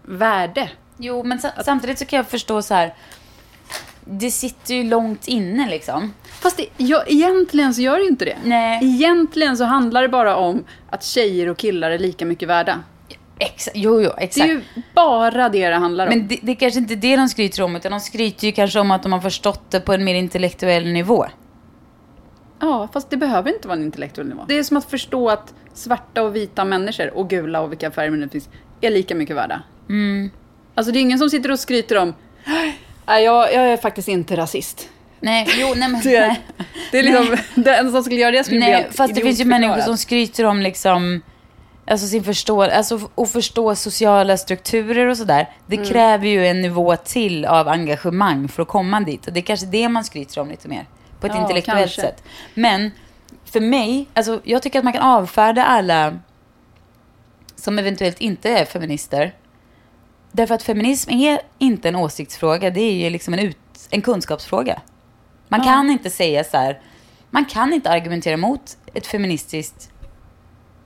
[0.02, 0.70] värde.
[0.98, 2.94] Jo, men sa- samtidigt så kan jag förstå så här.
[4.04, 6.14] Det sitter ju långt inne liksom.
[6.40, 8.36] Fast det, ja, egentligen så gör det ju inte det.
[8.44, 8.80] Nej.
[8.82, 12.78] Egentligen så handlar det bara om att tjejer och killar är lika mycket värda.
[13.38, 14.44] Exa- jo, jo, Det exakt.
[14.44, 14.62] är ju
[14.94, 16.18] bara det det handlar om.
[16.18, 18.80] Men det, det är kanske inte det de skryter om, utan de skryter ju kanske
[18.80, 21.26] om att de har förstått det på en mer intellektuell nivå.
[22.60, 24.44] Ja, fast det behöver inte vara en intellektuell nivå.
[24.48, 28.10] Det är som att förstå att svarta och vita människor, och gula och vilka färger
[28.10, 28.48] det finns,
[28.80, 29.62] är lika mycket värda.
[29.88, 30.30] Mm.
[30.74, 32.14] Alltså det är ingen som sitter och skryter om
[33.06, 34.88] Nej, jag, jag är faktiskt inte rasist.
[35.20, 36.00] Nej, jo, nej men...
[36.04, 36.40] Det är, nej.
[36.92, 39.40] det är liksom, den som skulle göra det skulle bli Nej, helt fast det finns
[39.40, 41.22] ju människor som skryter om liksom,
[41.86, 45.48] alltså sin förståelse, alltså att förstå sociala strukturer och sådär.
[45.66, 45.88] Det Mm.
[45.88, 49.26] kräver ju en nivå till av engagemang för att komma dit.
[49.26, 50.86] Och det är kanske det man skryter om lite mer.
[51.20, 52.00] På ett Ja, intellektuellt kanske.
[52.00, 52.22] sätt.
[52.54, 52.90] Men
[53.44, 56.18] för mig, alltså jag tycker att man kan avfärda alla
[57.56, 59.34] som eventuellt inte är feminister.
[60.32, 63.56] Därför att feminism är inte en åsiktsfråga, det är ju liksom en, ut,
[63.90, 64.80] en kunskapsfråga.
[65.48, 66.80] Man kan inte säga så här,
[67.30, 69.90] man kan inte argumentera mot ett feministiskt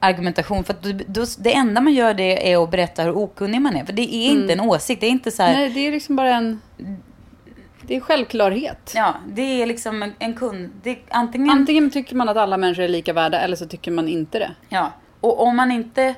[0.00, 0.64] argumentation.
[0.64, 0.74] För
[1.06, 3.84] då, det enda man gör det är att berätta hur okunnig man är.
[3.84, 6.16] För det är inte en åsikt, det är inte så här, Nej, det är liksom
[6.16, 6.60] bara en...
[7.86, 8.92] Det är självklarhet.
[8.94, 12.82] ja, det är liksom en, en kund, det antingen, Antingen tycker man att alla människor
[12.82, 14.50] är lika värda, eller så tycker man inte det.
[14.68, 14.92] ja.
[15.20, 16.14] Och om man inte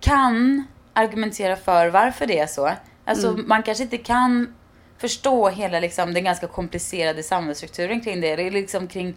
[0.00, 2.70] kan argumentera för varför det är så,
[3.04, 4.54] alltså man kanske inte kan
[4.98, 9.16] förstå hela liksom, den ganska komplicerade samhällsstrukturen kring det, eller liksom kring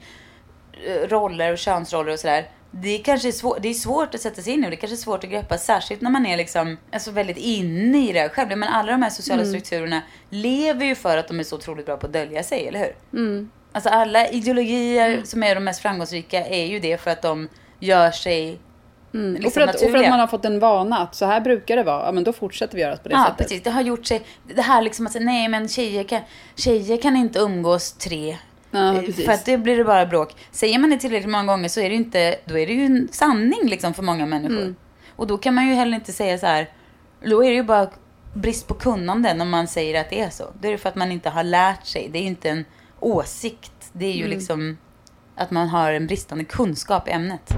[0.86, 2.50] eh, roller och könsroller och sådär.
[2.72, 4.76] Det är kanske är svår, det är svårt att sätta sig in i och det
[4.76, 8.14] är kanske är svårt att greppa, särskilt när man är liksom, alltså väldigt inne i
[8.14, 8.50] det själv.
[8.58, 11.98] Men alla de här sociala strukturerna lever ju för att de är så otroligt bra
[11.98, 13.48] på att dölja sig, eller hur?
[13.74, 17.48] Alltså alla ideologier som är de mest framgångsrika är ju det för att de
[17.80, 18.60] gör sig
[19.12, 21.42] liksom och, för att, och för att man har fått en vana att så här
[21.42, 23.38] brukar det vara, ja men då fortsätter vi göra på det Ja, sättet.
[23.38, 23.64] precis.
[23.64, 24.22] Det har gjort sig...
[24.56, 26.22] Det här liksom att säga, nej men tjejer kan,
[26.56, 28.38] tjejer kan inte umgås tre.
[28.72, 29.12] Ja, Eh.
[29.14, 30.36] För att det blir det bara bråk.
[30.52, 32.86] Säger man det tillräckligt många gånger så är det ju inte, då är det ju
[32.86, 34.62] en sanning liksom för många människor.
[34.62, 34.76] Mm.
[35.16, 36.70] Och då kan man ju heller inte säga så här,
[37.26, 37.90] då är det ju bara
[38.34, 40.44] brist på kunnande när man säger att det är så.
[40.62, 42.10] Det är det för att man inte har lärt sig.
[42.12, 42.66] Det är ju inte en
[43.00, 43.90] åsikt.
[43.94, 44.30] Det är ju Mm.
[44.38, 44.78] liksom
[45.36, 47.50] att man har en bristande kunskap i ämnet.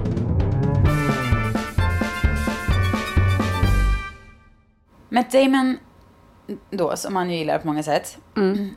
[5.08, 5.76] Matt Damon,
[6.70, 8.18] då, som han ju gillar på många sätt,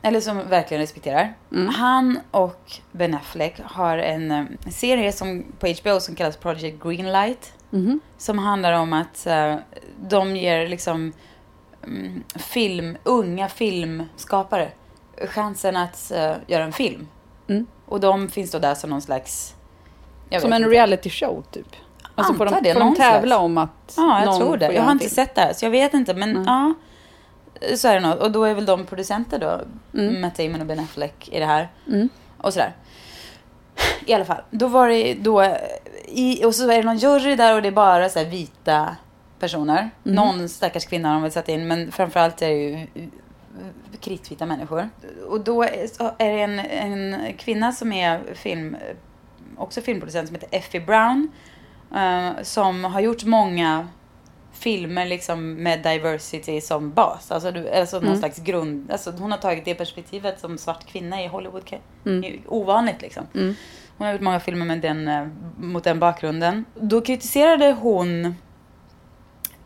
[0.02, 1.34] eller som verkligen respekterar.
[1.76, 7.52] Han och Ben Affleck har en eh, serie som, på HBO som kallas Project Greenlight.
[8.18, 9.54] Som handlar om att eh,
[10.08, 11.12] de ger liksom
[11.84, 14.68] mm, film, unga filmskapare
[15.28, 17.08] chansen att eh, göra en film.
[17.86, 19.54] Och de finns då där som någon slags...
[20.40, 20.74] Som en inte.
[20.74, 21.66] reality show typ.
[22.14, 23.42] Alltså får Antar de, det, får de tävla slags.
[23.42, 24.66] om att Ja, jag någon tror det.
[24.66, 26.14] får Jag har inte sett det här, så jag vet inte.
[26.14, 26.74] Men ja,
[27.76, 28.18] så är det nog.
[28.18, 29.60] Och då är väl de producenter då,
[30.20, 31.68] Matt Damon och Ben Affleck i det här.
[32.38, 32.72] Och sådär.
[34.06, 35.56] I alla fall, då var det då,
[36.04, 38.96] i, och så är det någon jury där och det är bara så här vita
[39.38, 39.90] personer.
[40.02, 42.86] Någon stackars kvinna har de väl satt in, men framförallt är det ju
[44.00, 44.88] kritvita människor.
[45.28, 48.76] Och då är det en, en kvinna som är film,
[49.56, 51.28] också filmproducent som heter Effie Brown.
[51.96, 53.88] eh, som har gjort många
[54.58, 57.30] filmer liksom med diversity som bas.
[57.30, 58.90] Alltså, du, alltså någon slags grund.
[58.90, 61.64] Alltså, hon har tagit det perspektivet som svart kvinna i Hollywood.
[62.28, 63.26] ju ovanligt liksom.
[63.98, 66.64] Hon har gjort många filmer med den, eh, mot den bakgrunden.
[66.74, 68.34] Då kritiserade hon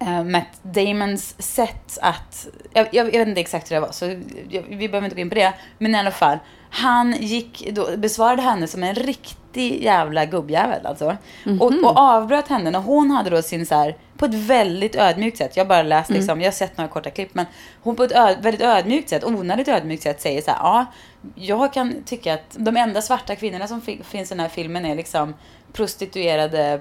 [0.06, 2.46] eh, Matt Damons sätt att...
[2.72, 4.04] Jag, jag, vet inte exakt hur det var, så
[4.48, 5.52] jag, vi behöver inte gå in på det.
[5.78, 6.38] Men i alla fall,
[6.70, 11.16] han gick då, besvarade henne som en riktig jävla gubbjävel alltså.
[11.60, 15.38] och, och avbröt henne när hon hade då sin så här, på ett väldigt ödmjukt
[15.38, 15.56] sätt.
[15.56, 17.46] Jag bara läst liksom, jag har sett några korta klipp, men
[17.82, 20.86] hon på ett öd, väldigt ödmjukt sätt, onödigt ödmjukt sätt säger så här, ja,
[21.34, 24.84] jag kan tycka att de enda svarta kvinnorna som fi- finns i den här filmen
[24.84, 25.34] är liksom
[25.72, 26.80] prostituerade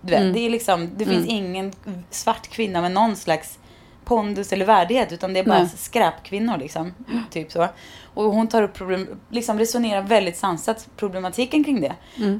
[0.00, 1.72] Du vet, det är liksom, det finns ingen
[2.10, 3.58] svart kvinna med någon slags
[4.04, 5.12] pondus eller värdighet.
[5.12, 5.68] Utan det är bara Nej.
[5.76, 6.94] skräpkvinnor liksom.
[7.30, 7.68] Typ så.
[8.14, 11.94] Och hon tar upp problem, liksom resonerar väldigt sansat problematiken kring det.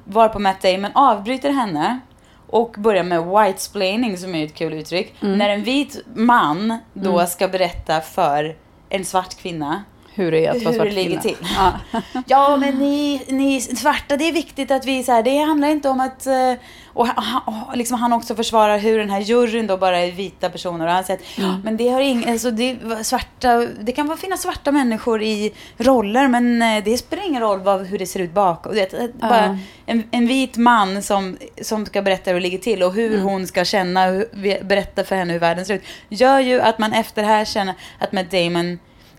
[0.05, 2.01] Varpå Matt Damon avbryter henne
[2.47, 5.14] och börjar med white-splaining som är ett kul uttryck.
[5.21, 8.57] När en vit man då ska berätta för
[8.88, 9.85] en svart kvinna
[10.16, 11.22] Hur det är att vara hur svart det ligger kvinna.
[11.22, 11.37] till.
[11.57, 12.00] Ja.
[12.26, 15.88] Ja, men ni, ni svarta, det är viktigt att vi så här, det handlar inte
[15.88, 16.26] om att...
[16.26, 16.52] eh,
[16.94, 20.50] Och han, och liksom han också försvarar hur den här juryn då bara är vita
[20.50, 20.87] personer.
[20.87, 24.42] Och han säger att, men det har ing, alltså det, svarta, det kan vara finnas
[24.42, 28.33] svarta människor i roller, men eh, det spelar ingen roll vad, hur det ser ut
[28.33, 28.74] bakom.
[28.74, 32.83] Det, är bara en, en vit man som, som ska berätta hur det ligger till
[32.83, 35.83] och hur hon ska känna, hur, berätta för henne hur världen ser ut.
[36.09, 38.79] Gör ju att man efter det här känner att Matt Damon...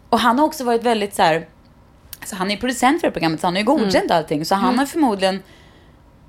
[0.10, 1.48] Och han har också varit väldigt så här...
[2.20, 4.46] Alltså han är producent för det programmet, så han har ju godkänt allting.
[4.46, 5.44] Så han har förmodligen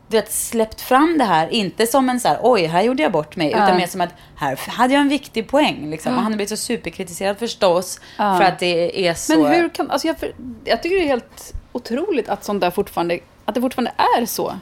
[0.08, 3.12] du vet, släppt fram det här, inte som en så här, oj, här gjorde jag
[3.12, 5.90] bort mig, utan mer som att här hade jag en viktig poäng.
[5.90, 6.12] Liksom.
[6.12, 9.42] Och han har blivit så superkritiserad förstås, för att det är så...
[9.42, 12.70] Men hur kan, alltså jag, för, jag tycker det är helt otroligt att sånt där
[12.70, 14.58] fortfarande, att det fortfarande är så.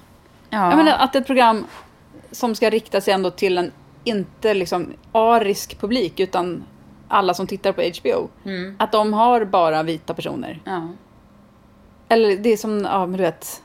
[0.51, 0.69] ja.
[0.71, 1.67] Jag menar att ett program
[2.33, 3.73] som ska rikta sig ändå till en
[4.05, 6.65] inte liksom arisk publik utan
[7.09, 8.29] alla som tittar på HBO.
[8.79, 10.61] Att de har bara vita personer.
[10.65, 10.89] ja.
[12.09, 13.63] Eller det är som, ja men du vet.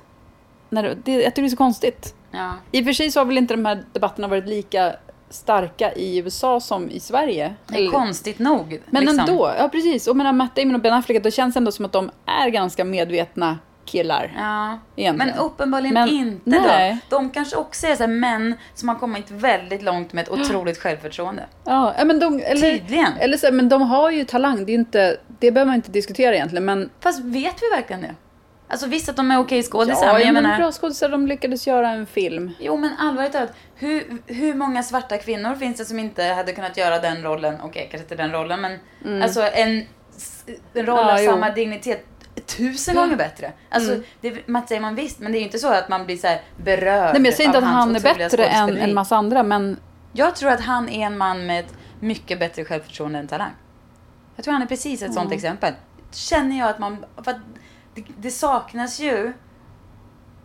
[0.70, 2.16] När, det- det, jag tycker det är så konstigt.
[2.32, 2.54] Ja.
[2.72, 4.96] I och för sig så har väl inte de här debatterna varit lika
[5.30, 7.54] starka i USA som i Sverige.
[7.68, 8.82] Det är Eller- konstigt nog.
[8.86, 9.20] Men liksom.
[9.20, 10.08] ändå, ja precis.
[10.08, 12.84] Och menar Matt Damon och Ben Affleck, det känns ändå som att de är ganska
[12.86, 14.34] medvetna killar.
[14.38, 14.80] Ja.
[14.96, 15.32] Egentligen.
[15.36, 16.98] Men uppenbarligen Men- inte nej.
[17.10, 17.16] då.
[17.18, 21.44] De kanske också är så män som har kommit väldigt långt med ett otroligt självförtroende.
[21.64, 23.14] Ja, men de, eller, Tydligen.
[23.20, 26.36] Eller så, men de har ju talang, det, är inte, det behöver man inte diskutera
[26.36, 26.66] egentligen.
[26.66, 28.16] Men, Fast vet vi verkligen det?
[28.68, 30.58] Alltså visst att de är okej skådisar, ja, men jag ja, men menar...
[30.58, 32.52] bra skådisar, de lyckades göra en film.
[32.60, 33.54] Jo, men allvarligt talat.
[33.76, 37.56] Hur, hur många svarta kvinnor finns det som inte hade kunnat göra den rollen?
[37.64, 39.86] Okej, kanske inte den rollen, men alltså en,
[40.74, 41.08] en roll Mm.
[41.08, 41.30] Ja, av jo.
[41.30, 41.42] Mm.
[41.42, 42.06] samma dignitet.
[42.46, 43.54] Tusen gånger bättre.
[43.70, 46.18] Alltså, det, Matt säger man visst, men det är ju inte så att man blir
[46.18, 49.16] så här berörd Nej, men jag säger inte att han är bättre än en massa
[49.16, 49.80] andra, men
[50.14, 53.52] Jag tror att han är en man med ett mycket bättre självförtroende än talang.
[54.36, 55.74] Jag tror han är precis ett sånt exempel.
[56.12, 57.06] Känner jag att man...
[57.24, 57.38] För att
[57.96, 59.34] det, det saknas ju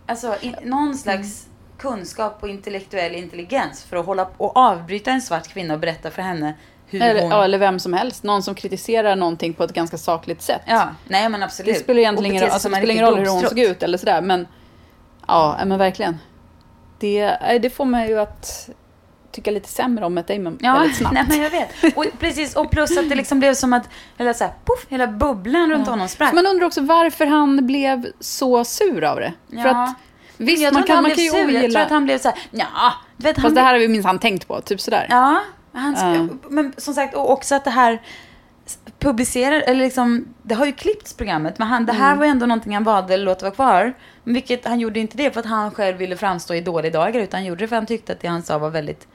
[0.06, 5.48] alltså, in, någon slags kunskap och intellektuell intelligens för att hålla och avbryta en svart
[5.48, 6.54] kvinna och berätta för henne
[6.86, 7.30] hur eller, hon...
[7.30, 8.22] ja, eller vem som helst.
[8.22, 10.62] Någon som kritiserar någonting på ett ganska sakligt sätt.
[10.66, 11.74] Ja, nej men absolut.
[11.74, 14.20] Det spelar egentligen ingen alltså, det spelar ingen roll hur hon såg ut eller sådär.
[14.20, 14.46] Men
[15.26, 16.18] ja, men verkligen.
[16.98, 18.70] Det, det får mig ju att
[19.32, 21.14] tycka lite sämre om Matt Damon Ja, väldigt snabbt.
[21.14, 21.96] nej, men jag vet.
[21.96, 25.06] Och, precis, och plus att det liksom blev som att hela, så här, puff, hela
[25.06, 26.32] bubblan runt honom sprack.
[26.32, 29.32] Man undrar också varför han blev så sur av det.
[29.48, 29.82] För Ja.
[29.84, 29.94] att
[30.36, 31.38] visst, jag man tror kan, han man kan ju sur.
[31.38, 31.82] Jag tror ogilla...
[31.82, 33.88] att han blev så här, ja, du vet, han Fast det blev- här har vi
[33.88, 35.06] minsann tänkt på, typ sådär.
[35.10, 35.40] Ja,
[35.80, 36.28] han Ja.
[36.50, 38.02] men som sagt, och också att det här
[38.98, 42.18] publicerar, eller liksom, det har ju klippts programmet, men han, det här Mm.
[42.18, 43.92] var ändå någonting han valde att låta vara kvar.
[44.24, 47.38] Vilket han gjorde inte det för att han själv ville framstå i dåliga dagar, utan
[47.38, 49.06] han gjorde det för att han tyckte att det han sa var väldigt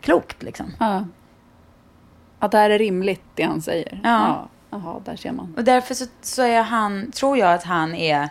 [0.00, 0.72] klokt liksom.
[0.80, 1.04] Ja.
[2.38, 4.00] Att det här är rimligt, det han säger.
[4.04, 4.48] Ja.
[4.70, 5.54] Jaha, där ser man.
[5.56, 8.28] Och därför så, så är han, tror jag att han är,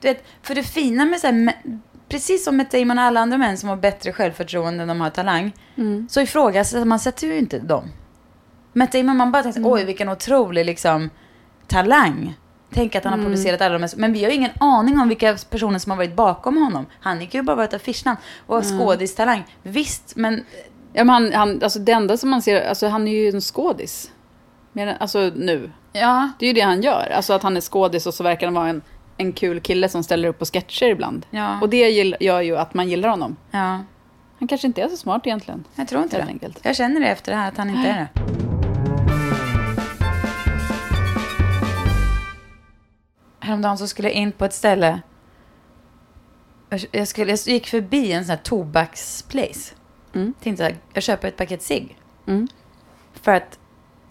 [0.00, 1.52] du vet, för det fina med så här,
[2.08, 5.10] precis som med Damon och alla andra män som har bättre självförtroende än de har
[5.10, 6.08] talang, Mm.
[6.10, 7.84] så ifrågasätter man sätter ju inte dem.
[8.72, 9.72] Matt Damon, man bara tänker, Mm.
[9.72, 11.10] oj vilken otrolig liksom
[11.66, 12.34] talang.
[12.72, 13.24] Tänk att han Mm.
[13.24, 15.90] har producerat alla de här, men vi har ju ingen aning om vilka personer som
[15.90, 16.86] har varit bakom honom.
[17.00, 18.78] Han gick ju bara vara ett affischnamn och Mm.
[18.78, 19.44] skådistalang.
[19.62, 20.44] Visst, men
[20.92, 23.40] Ja, men han, han, alltså det enda som man ser, alltså han är ju en
[23.40, 24.10] skådis.
[25.00, 25.70] Alltså nu.
[25.92, 27.12] ja, Det är ju det han gör.
[27.16, 28.82] Alltså att han är skådis och så verkar han vara en,
[29.18, 31.26] en kul kille som ställer upp på sketcher ibland.
[31.30, 31.60] Ja.
[31.60, 33.36] Och det gör ju att man gillar honom.
[33.50, 33.84] ja,
[34.38, 35.64] Han kanske inte är så smart egentligen.
[35.74, 36.32] jag tror inte Helt det.
[36.32, 36.58] enkelt.
[36.62, 38.08] Jag känner det efter det här, att han inte är det.
[43.40, 45.00] Häromdagen så skulle jag in på ett ställe.
[46.90, 49.74] Jag, skulle, jag gick förbi en sån här tobaksplace.
[50.14, 50.34] Mm.
[50.42, 51.96] Tänkte så här, jag köper ett paket cigg.
[52.26, 52.48] Mm.
[53.14, 53.58] För att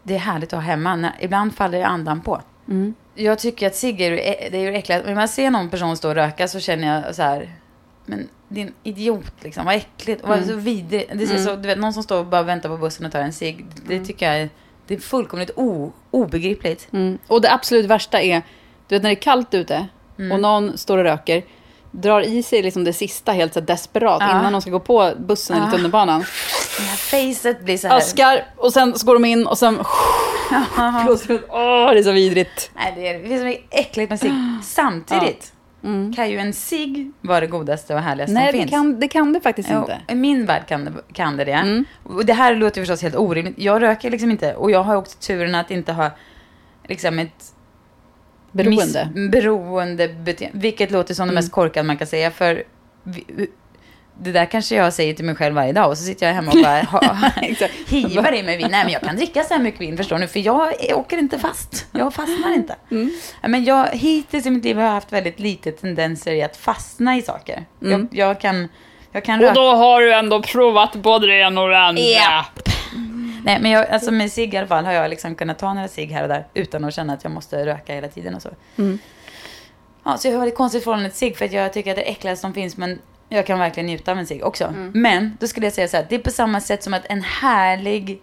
[0.03, 0.95] det är härligt att ha hemma.
[0.95, 2.41] När, ibland faller andan på.
[2.67, 2.93] Mm.
[3.15, 4.11] Jag tycker att cigg är,
[4.51, 5.07] det är ju äckligt.
[5.07, 7.55] Om man ser någon person stå och röka så känner jag så här.
[8.05, 10.21] Men din idiot liksom, vad äckligt.
[10.21, 11.11] Och vad så vidrigt.
[11.13, 13.19] Det ser så, du vet, någon som står och bara väntar på bussen och tar
[13.21, 13.65] en cigg.
[13.87, 14.49] Det tycker jag är,
[14.87, 16.87] det är fullkomligt o, obegripligt.
[16.91, 17.17] Mm.
[17.27, 18.41] Och det absolut värsta är,
[18.87, 19.87] du vet när det är kallt ute
[20.19, 20.31] Mm.
[20.31, 21.43] och någon står och röker,
[22.01, 24.39] drar i sig liksom det sista helt så desperat Ja.
[24.39, 25.71] innan de ska gå på bussen eller Ja.
[25.71, 26.19] tunnelbanan.
[26.77, 26.97] Det här
[27.33, 27.97] facet blir så här.
[27.97, 29.75] Askar och sen så går de in och sen.
[31.49, 32.71] Åh, det är så vidrigt.
[32.75, 34.31] Nej, det är, det är så äckligt med cigg.
[34.63, 35.53] Samtidigt
[36.15, 38.71] kan ju en cigg vara det godaste och härligaste Nej, som det finns.
[38.71, 40.01] kan, det kan det faktiskt Jo, inte.
[40.07, 41.51] I min värld kan det, kan det det.
[41.51, 41.85] Mm.
[42.03, 43.55] Och det här låter ju förstås helt orimligt.
[43.57, 44.55] Jag röker liksom inte.
[44.55, 46.11] Och jag har också turen att inte ha
[46.87, 47.53] liksom ett
[48.51, 49.09] Beroende.
[49.13, 50.57] miss- beroende beteende.
[50.59, 51.35] Vilket låter som det Mm.
[51.35, 52.31] mest korkade man kan säga.
[52.31, 52.63] För
[53.03, 53.25] vi,
[54.19, 55.89] det där kanske jag säger till mig själv varje dag.
[55.89, 57.31] Och så sitter jag hemma och bara ha,
[57.87, 58.67] hivar i mig vin.
[58.71, 60.27] Nej men jag kan dricka så här mycket vin förstår ni.
[60.27, 61.85] För jag åker inte fast.
[61.91, 62.75] Jag fastnar inte.
[62.91, 63.11] Mm.
[63.41, 66.57] Ja, Men jag, hittills i mitt liv har jag haft väldigt lite tendenser i att
[66.57, 67.65] fastna i saker.
[67.81, 68.07] Mm.
[68.11, 68.67] Jag, jag kan,
[69.11, 72.01] jag kan Och då har du ändå provat både det ena och det andra.
[72.03, 72.45] Ja.
[73.47, 75.87] Nej, men jag, alltså med cigg i alla fall har jag liksom kunnat ta några
[75.87, 78.49] cigg här och där utan att känna att jag måste röka hela tiden och så.
[78.77, 78.99] Mm.
[80.03, 82.07] Ja, så jag har väldigt konstigt förhållande till cigg för att jag tycker att det
[82.07, 84.63] är äckligast som finns men jag kan verkligen njuta av en cigg också.
[84.65, 84.91] Mm.
[84.95, 87.21] Men då skulle jag säga så här, det är på samma sätt som att en
[87.21, 88.21] härlig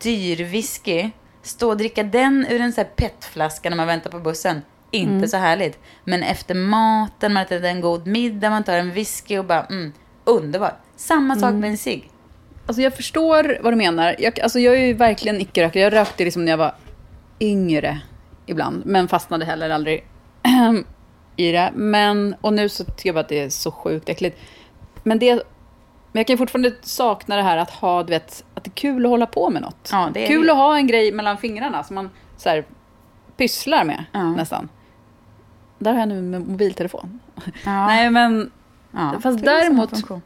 [0.00, 1.10] dyr whisky,
[1.42, 4.62] stå och dricka den ur en så här petflaska när man väntar på bussen.
[4.90, 5.28] Inte Mm.
[5.28, 5.78] så härligt.
[6.04, 9.92] Men efter maten, man äter en god middag, man tar en whisky och bara mm,
[10.24, 10.78] underbart.
[10.96, 12.10] Samma sak med en cigg.
[12.66, 14.16] Alltså jag förstår vad du menar.
[14.18, 15.82] Jag, alltså jag är ju verkligen icke-rökare.
[15.82, 16.74] Jag rökte liksom när jag var
[17.40, 18.00] yngre
[18.46, 18.82] ibland.
[18.86, 20.04] Men fastnade heller aldrig
[21.36, 21.70] i det.
[21.74, 24.40] Men, och nu så tycker jag bara att det är så sjukt äckligt.
[25.02, 25.34] Men, det,
[26.12, 29.04] men jag kan fortfarande sakna det här att ha, du vet, att det är kul
[29.06, 29.88] att hålla på med något.
[29.92, 30.52] Ja, det är kul det.
[30.52, 32.64] att ha en grej mellan fingrarna som man så här,
[33.36, 34.22] pysslar med Ja.
[34.30, 34.68] nästan.
[35.78, 37.20] Där har jag nu med mobiltelefon.
[37.64, 37.86] Ja.
[37.86, 38.50] Nej men
[38.94, 40.22] Ja, Fast däremot-.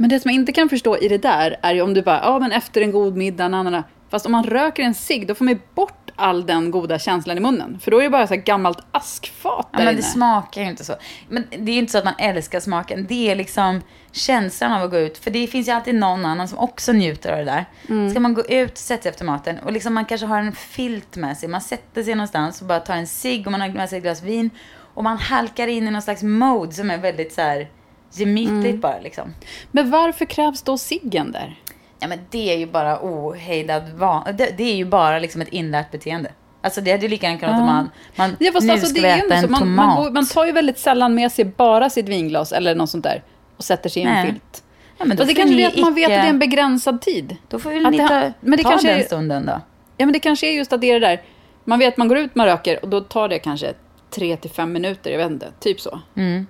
[0.00, 2.20] Men det som jag inte kan förstå i det där är ju om du bara,
[2.22, 3.84] ja men efter en god middag, nanana.
[4.10, 7.36] Fast om man röker en cigg, då får man ju bort all den goda känslan
[7.36, 7.78] i munnen.
[7.80, 9.96] För då är det bara så gammalt askfat Ja, där men inne.
[9.96, 10.94] det smakar ju inte så.
[11.28, 13.06] Men det är ju inte så att man älskar smaken.
[13.08, 13.82] Det är liksom
[14.12, 15.18] känslan av att gå ut.
[15.18, 17.64] För det finns ju alltid någon annan som också njuter av det där.
[17.88, 18.10] Mm.
[18.10, 20.52] Ska man gå ut och sätta sig efter maten och liksom man kanske har en
[20.52, 21.48] filt med sig.
[21.48, 24.04] Man sätter sig någonstans och bara tar en cigg och man har med sig ett
[24.04, 24.50] glas vin.
[24.94, 27.68] Och man halkar in i någon slags mode som är väldigt så här
[28.12, 28.80] gemytligt Mm.
[28.80, 29.34] bara liksom.
[29.70, 31.60] Men varför krävs då ciggen där?
[32.00, 34.24] Ja men det är ju bara ohejdad van...
[34.38, 36.32] det, det är ju bara liksom ett inlärt beteende.
[36.62, 37.64] Alltså det hade ju lika gärna kunnat Ja.
[37.64, 39.48] man, man Ja, fast nu alltså, ska det äta en så.
[39.48, 39.86] Man, tomat.
[39.86, 43.04] man, går, man tar ju väldigt sällan med sig bara sitt vinglas eller något sånt
[43.04, 43.22] där
[43.56, 44.62] och sätter sig i en filt.
[44.98, 47.00] ja, men då Fast det kanske är att man vet att det är en begränsad
[47.02, 47.36] tid.
[47.48, 49.60] Då får väl ni ta, men det ta kanske den är- stunden då.
[49.96, 51.22] Ja, men det kanske är just att det är det där.
[51.64, 53.72] Man vet att man går ut, man röker och då tar det kanske
[54.10, 56.00] tre till fem minuter, jag vet inte, typ så.
[56.16, 56.46] Mm.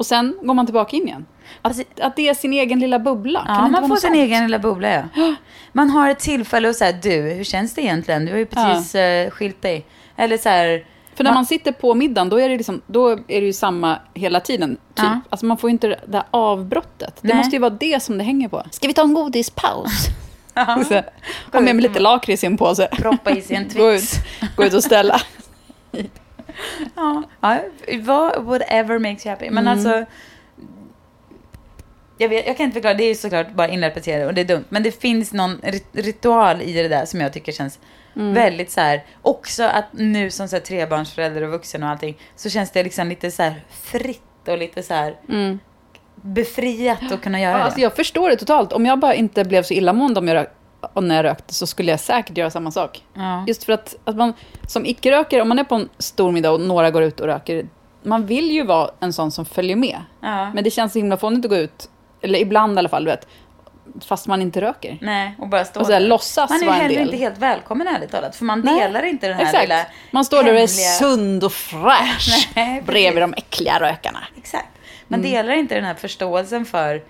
[0.00, 1.26] Och sen går man tillbaka in igen.
[1.62, 3.44] Att, att det är sin egen lilla bubbla.
[3.48, 4.14] Ja, man får sin sånt?
[4.16, 5.02] egen lilla bubbla ja.
[5.72, 8.24] Man har ett tillfälle och säga du, hur känns det egentligen?
[8.24, 9.86] Du har ju precis eh, skilt dig.
[10.16, 10.84] Eller så här,
[11.14, 13.52] För när Man- man sitter på middagen, då är det, liksom, då är det ju
[13.52, 14.70] samma hela tiden.
[14.76, 15.04] Typ.
[15.04, 15.20] Ja.
[15.30, 17.14] Alltså man får inte det där avbrottet.
[17.22, 17.36] Det Nej.
[17.36, 18.62] måste ju vara det som det hänger på.
[18.70, 19.90] Ska vi ta en godispaus?
[20.54, 20.84] Ja.
[20.88, 20.94] Så,
[21.52, 22.88] ha med mig lite lakrits i en påse.
[22.92, 24.16] proppa i sig en Gå ut, Twix.
[24.56, 25.20] gå ut och ställa.
[26.94, 27.22] Ja,
[28.38, 29.50] whatever makes you happy.
[29.50, 29.72] Men Mm.
[29.72, 30.04] alltså,
[32.18, 34.40] jag, vet, jag kan inte förklara, det är ju såklart bara inlärt beteende och det
[34.40, 34.64] är dumt.
[34.68, 37.78] Men det finns någon rit- ritual i det där som jag tycker känns
[38.16, 38.34] Mm.
[38.34, 39.04] väldigt så här.
[39.22, 43.08] Också att nu som så här, trebarnsförälder och vuxen och allting så känns det liksom
[43.08, 45.16] lite så här fritt och lite så här
[46.14, 47.64] befriat att kunna göra Ja, det.
[47.64, 48.72] alltså jag förstår det totalt.
[48.72, 50.46] Om jag bara inte blev så illamående om jag
[50.92, 53.04] och när jag rökte så skulle jag säkert göra samma sak.
[53.14, 53.44] Ja.
[53.46, 54.32] Just för att, att man
[54.66, 57.66] som icke-rökare, om man är på en stor middag och några går ut och röker,
[58.02, 59.98] man vill ju vara en sån som följer med.
[60.20, 60.50] Ja.
[60.54, 61.90] Men det känns så himla fånigt att gå ut,
[62.22, 63.26] eller ibland i alla fall, du vet,
[64.04, 64.98] fast man inte röker.
[65.00, 66.08] Nej, och bara stå Och så här, där.
[66.08, 68.36] låtsas Man är ju heller inte helt välkommen ärligt talat.
[68.36, 69.62] För man Nej, delar inte den här Exakt.
[69.62, 74.18] lilla Man står där och är hemliga- sund och fräsch Nej, bredvid de äckliga rökarna.
[74.36, 74.68] Exakt.
[75.08, 75.32] Man Mm.
[75.32, 77.02] delar inte den här förståelsen för,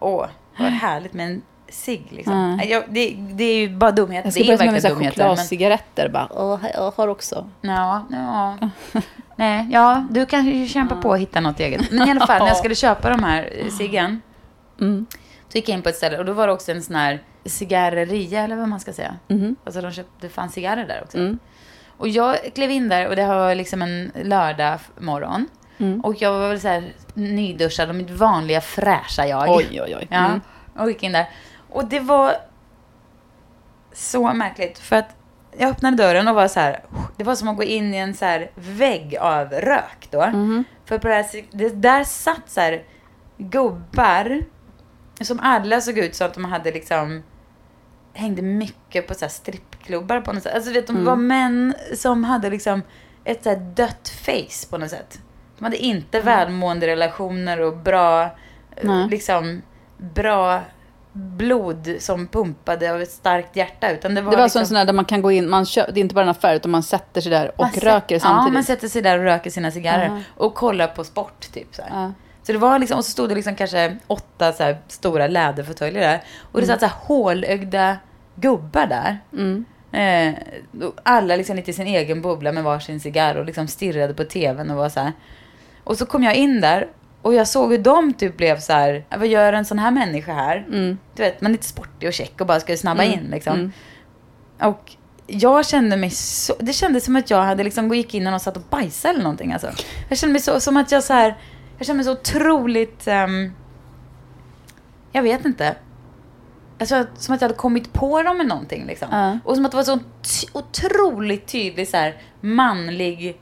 [0.00, 0.26] åh,
[0.58, 2.56] vad härligt med en cigg liksom.
[2.56, 2.70] Nej.
[2.70, 4.26] Jag, det, det är ju bara dumheter.
[4.26, 5.18] Jag ska det är börja med dumheter.
[5.18, 6.08] Men, chokladcigaretter.
[6.08, 6.28] Bara,
[6.74, 7.50] jag har också.
[7.60, 8.56] ja, ja.
[9.36, 11.90] Nej, ja, du kan ju kämpa på att hitta något eget.
[11.90, 14.20] Men i alla fall, när jag skulle köpa de här eh, ciggen,
[14.80, 15.06] Mm.
[15.48, 17.22] så gick jag in på ett ställe och då var det också en sån här
[17.44, 19.14] cigarreria, eller vad man ska säga.
[19.28, 19.56] Mhm.
[19.64, 21.18] Alltså de köpte, det fanns cigarrer där också.
[21.18, 21.38] Mm.
[21.96, 25.46] Och jag klev in där och det var liksom en lördag morgon.
[25.78, 26.00] Mm.
[26.00, 29.48] Och jag var väl så här nyduschad och mitt vanliga fräscha jag.
[29.56, 30.06] Oj, oj, oj.
[30.10, 30.40] Ja, Mm.
[30.76, 31.26] och gick in där.
[31.70, 32.34] Och det var
[33.92, 34.78] så märkligt.
[34.78, 35.08] För att
[35.58, 36.84] jag öppnade dörren och var så här,
[37.16, 40.26] det var som att gå in i en så här vägg av rök då.
[40.26, 40.64] Mhm.
[40.84, 42.82] För på det, här, det där satt så här
[43.36, 44.42] gubbar
[45.20, 47.22] som alla såg ut som att de hade liksom
[48.14, 50.54] hängde mycket på så här strippklubbar på något sätt.
[50.54, 51.04] Alltså vet de Mm.
[51.04, 52.82] var män som hade liksom
[53.24, 55.20] ett så här dött face på något sätt.
[55.58, 58.30] De hade inte välmående relationer och bra,
[58.82, 59.08] Nej.
[59.08, 59.62] liksom
[59.96, 60.60] bra
[61.18, 63.90] blod som pumpade av ett starkt hjärta.
[63.90, 65.48] Utan det var, Det var liksom, alltså en sån där där man kan gå in,
[65.50, 67.70] man kö- det är inte bara en affär utan man sätter sig där och man
[67.70, 68.48] röker samtidigt.
[68.48, 70.06] Ja, man sätter sig där och röker sina cigarrer.
[70.06, 70.20] Ja.
[70.44, 71.82] Och kollar på sport typ så.
[71.90, 72.12] Ja.
[72.42, 76.00] Så det var liksom, och så stod det liksom kanske åtta så här stora läderfåtöljer
[76.00, 76.22] där.
[76.52, 76.78] Och det Mm.
[76.78, 77.96] satt så här hålögda
[78.34, 79.18] gubbar där.
[79.92, 80.34] Eh,
[80.86, 84.24] och alla liksom lite i sin egen bubbla med varsin cigarr och liksom stirrade på
[84.24, 85.12] tvn och var så här.
[85.84, 86.86] Och så kom jag in där
[87.22, 90.32] och jag såg hur de typ blev så här, vad gör en sån här människa
[90.32, 90.66] här?
[91.14, 93.72] Du vet, man är lite sportig och check och bara ska snabba in liksom.
[94.60, 94.92] Och
[95.26, 98.56] jag kände mig så, det kändes som att jag hade liksom gick in och satt
[98.56, 99.70] och bajsade eller någonting alltså.
[100.08, 101.36] Jag kände mig så, som att jag så här,
[101.78, 103.52] jag kände mig så otroligt, ehm,
[105.12, 105.76] jag vet inte.
[106.78, 109.08] Att, som att jag hade kommit på dem med någonting liksom.
[109.10, 109.38] Ja.
[109.44, 109.98] Och som att det var så
[110.52, 113.40] otroligt tydlig så här manlig,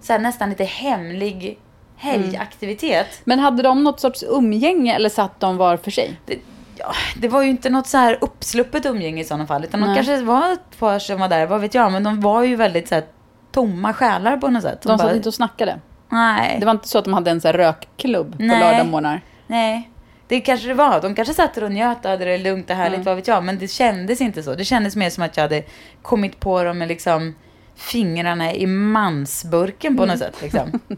[0.00, 1.58] så här, nästan lite hemlig
[2.02, 3.20] helgaktivitet.
[3.24, 6.20] Men hade de något sorts umgänge eller satt de var för sig?
[6.26, 6.38] Det,
[6.76, 9.64] ja, det var ju inte något så här uppsluppet umgänge i sådana fall.
[9.64, 9.96] Utan de Nej.
[9.96, 11.92] kanske var ett par som var där, vad vet jag.
[11.92, 13.04] Men de var ju väldigt så här
[13.52, 14.82] tomma själar på något sätt.
[14.82, 15.80] De satt bara, inte och snackade?
[16.08, 16.56] Nej.
[16.60, 18.60] Det var inte så att de hade en sån här rökklubb på Nej.
[18.60, 19.20] lördagmorgnar?
[19.46, 19.88] Nej.
[20.28, 21.00] Det kanske det var.
[21.00, 23.44] De kanske satt och njöt och hade det lugnt och härligt, vad vet jag.
[23.44, 24.54] Men det kändes inte så.
[24.54, 25.62] Det kändes mer som att jag hade
[26.02, 27.34] kommit på dem med liksom
[27.82, 30.42] fingrarna i mansburken på något sätt.
[30.42, 30.80] Liksom.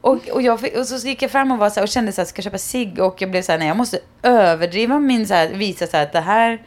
[0.00, 2.20] Och, och, jag, och så gick jag fram och, var så här, och kände så
[2.20, 2.98] här, ska jag köpa cigg?
[2.98, 6.04] Och jag blev så här, nej jag måste överdriva min, så här, visa så här,
[6.04, 6.62] att det här,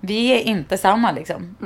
[0.00, 1.56] vi är inte samma liksom.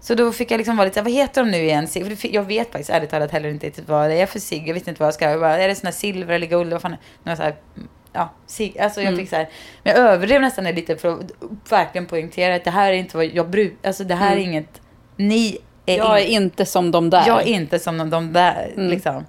[0.00, 1.86] Så då fick jag liksom vara lite så här, vad heter de nu igen?
[1.86, 4.68] För Jag vet faktiskt ärligt talat heller inte riktigt vad det är för cigg.
[4.68, 6.72] Jag vet inte vad jag ska, jag bara, är det här silver eller guld?
[6.72, 7.54] Vad fan är så här,
[8.12, 8.78] ja, cigg.
[8.78, 9.48] Alltså jag fick så här,
[9.82, 11.32] men jag överdrev nästan lite för att
[11.70, 14.80] verkligen poängtera att det här är inte vad jag brukar, alltså det här är inget,
[15.16, 17.26] ni är Jag är inte inte som de där.
[17.26, 19.24] jag är inte som de, de där, liksom.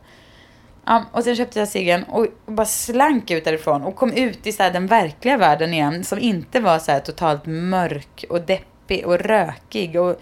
[0.86, 4.52] Ja, och sen köpte jag ciggen och bara slank ut därifrån och kom ut i
[4.52, 9.20] så den verkliga världen igen som inte var så här totalt mörk och deppig och
[9.20, 10.22] rökig och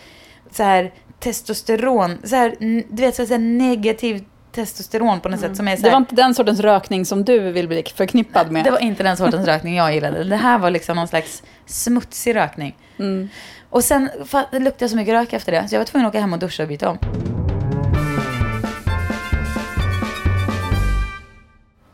[0.52, 2.56] så här testosteron, så här,
[2.90, 6.00] du vet så här negativ testosteron på något sätt som är så Det här, var
[6.00, 8.64] inte den sortens rökning som du vill bli förknippad med.
[8.64, 10.24] det var inte den sortens rökning jag gillade.
[10.24, 12.76] Det här var liksom någon slags smutsig rökning.
[13.70, 14.10] Och sen
[14.52, 16.40] det luktade så mycket rök efter det, så jag var tvungen att åka hem och
[16.40, 16.98] duscha och byta om.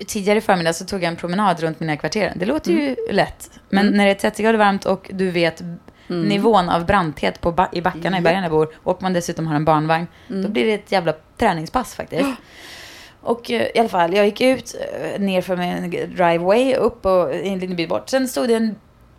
[0.08, 2.40] Tidigare i förmiddag så tog jag en promenad runt mina kvarteren.
[2.40, 3.52] Det låter ju lätt.
[3.70, 5.62] Men när det är 30 grader varmt och du vet
[6.08, 9.56] nivån av branthet på ba- i backarna i bergen jag bor och man dessutom har
[9.56, 12.30] en barnvagn, då blir det ett jävla träningspass faktiskt.
[13.22, 17.36] Och eh, i alla fall, jag gick ut eh, ner för min driveway, upp och
[17.36, 18.10] en liten bit bort.
[18.10, 18.76] Sen stod det en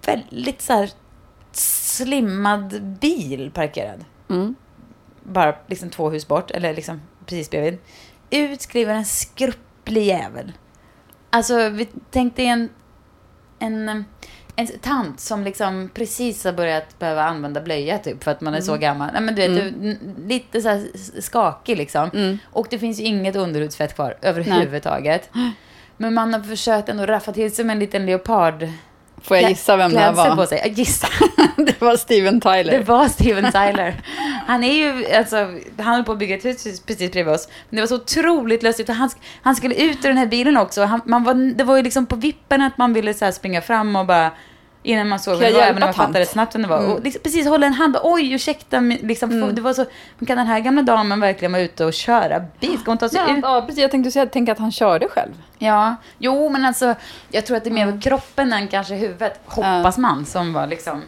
[0.07, 0.91] väldigt så här
[1.53, 4.05] slimmad bil parkerad.
[5.22, 7.78] Bara liksom två hus bort, eller liksom precis bredvid.
[8.30, 10.53] Ut skriver en skrupplig jävel.
[11.30, 12.68] Alltså, vi tänkte en,
[13.59, 13.97] en, eh,
[14.57, 18.61] en tant som liksom precis har börjat behöva använda blöja typ för att man är
[18.61, 19.11] så gammal.
[19.12, 20.82] Nej, men du vet, du, n- lite så
[21.20, 22.38] skakig liksom.
[22.52, 25.30] Och det finns ju inget underhudsfett kvar överhuvudtaget.
[25.96, 28.68] Men man har försökt ändå raffa till sig med en liten leopard
[29.27, 30.37] Får jag gissa vem det här var?
[30.37, 30.72] på sig.
[30.77, 31.09] Gissa.
[31.57, 32.79] det var Steven Tyler.
[32.79, 33.95] Det var Steven Tyler.
[34.47, 35.37] Han är ju, alltså,
[35.79, 37.49] han höll på att bygga ett hus precis bredvid oss.
[37.68, 38.89] Men det var så otroligt lustigt.
[38.89, 39.11] Han,
[39.43, 40.85] han skulle ut ur den här bilen också.
[40.85, 43.97] Han, man var, det var ju liksom på vippen att man ville så springa fram
[43.97, 44.31] och bara
[44.87, 46.93] Innan man såg vem det var, även om man fattade snabbt vem det var.
[46.95, 49.84] Och liksom, precis hålla en hand, oj ursäkta, liksom, det var så,
[50.26, 52.78] kan den här gamla damen verkligen vara ute och köra bil?
[52.78, 53.39] Ska hon ta sig Ja, ut?
[53.43, 53.82] ja, precis.
[53.82, 55.32] Jag tänkte säga, tänk att han körde själv.
[55.59, 56.95] Ja, jo men alltså,
[57.30, 61.03] jag tror att det är mer kroppen än kanske huvudet, hoppas man, som var liksom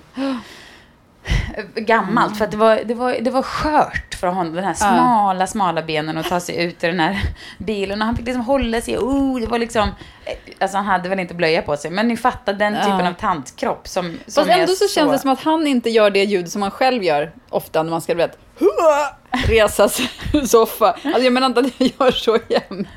[1.74, 2.38] gammalt.
[2.38, 5.82] För att det var, det, var, det var skört för honom, den här smala, smala
[5.82, 7.22] benen att ta sig ut ur den här
[7.58, 8.00] bilen.
[8.00, 9.88] Och han fick liksom hålla sig, oh, det var liksom,
[10.24, 13.08] eh, alltså han hade väl inte blöja på sig, men ni fattar den typen Ja.
[13.08, 16.10] av tantkropp som, som Fast är ändå så, känns det som att han inte gör
[16.10, 19.16] det ljud som man själv gör ofta när man ska, vet, hua,
[19.48, 20.86] resa sig ur soffa.
[20.86, 22.88] Alltså jag menar inte att jag gör så jämt.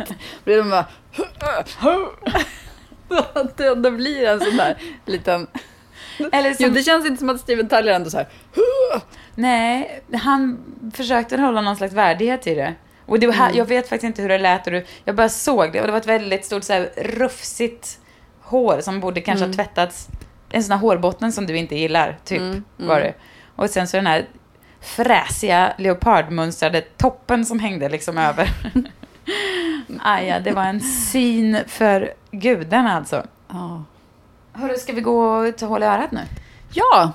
[0.43, 0.85] Blir de bara,
[3.57, 5.47] det, det blir en sån där liten...
[6.31, 8.27] Eller som, Jo, det känns inte som att Steven Tyler ändå så här,
[9.35, 10.57] Nej, han
[10.93, 12.73] försökte hålla någon slags värdighet i det.
[13.05, 14.73] Och det var här, jag vet faktiskt inte hur det lät och
[15.05, 17.99] jag bara såg det och det var ett väldigt stort så här rufsigt
[18.41, 20.07] hår som borde kanske ha tvättats.
[20.49, 22.41] En sån här hårbotten som du inte gillar, typ,
[22.77, 23.13] var det.
[23.55, 24.25] Och sen så den här
[24.81, 28.49] fräsiga leopardmönstrade toppen som hängde liksom över.
[29.99, 33.23] Aj, ja, det var en syn för gudarna alltså.
[33.49, 33.83] Ja.
[34.53, 36.21] Hörru, ska vi gå och ta hål i örat nu?
[36.73, 37.11] ja,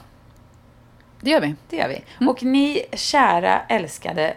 [1.20, 1.54] det gör vi.
[1.70, 2.26] Det gör vi.
[2.26, 4.34] Och ni kära, älskade,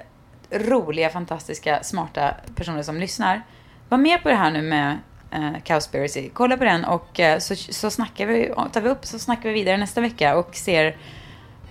[0.52, 3.42] roliga, fantastiska, smarta personer som lyssnar.
[3.90, 4.98] Var med på det här nu med
[5.32, 6.30] eh, Cowspiracy.
[6.34, 9.54] Kolla på den och eh, så, så snackar vi, tar vi upp så snackar vi
[9.54, 10.98] vidare nästa vecka och ser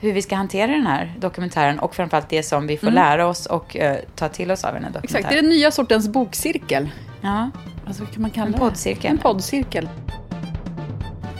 [0.00, 3.46] hur vi ska hantera den här dokumentären och framförallt det som vi får lära oss
[3.46, 5.18] och eh, ta till oss av den här dokumentären.
[5.18, 6.90] Exakt, det är den nya sortens bokcirkel.
[7.20, 7.50] Ja.
[7.86, 9.04] Alltså, vad kan man kalla En det?
[9.04, 9.88] En poddcirkel.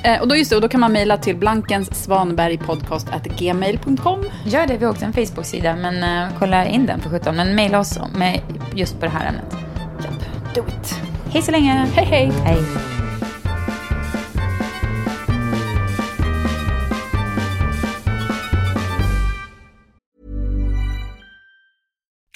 [0.03, 4.25] Eh, och då, just det, och då kan man mejla till blankensvanbergpodcast.gmail.com.
[4.45, 7.37] Gör det, vi har också en Facebook-sida men eh, kolla in den för 17.
[7.37, 8.41] Men mejla oss om- med
[8.75, 9.57] just på det här ämnet.
[10.55, 10.95] Do it.
[11.33, 11.87] Hej så länge!
[11.95, 12.33] Hej hej!
[12.45, 12.59] Hej!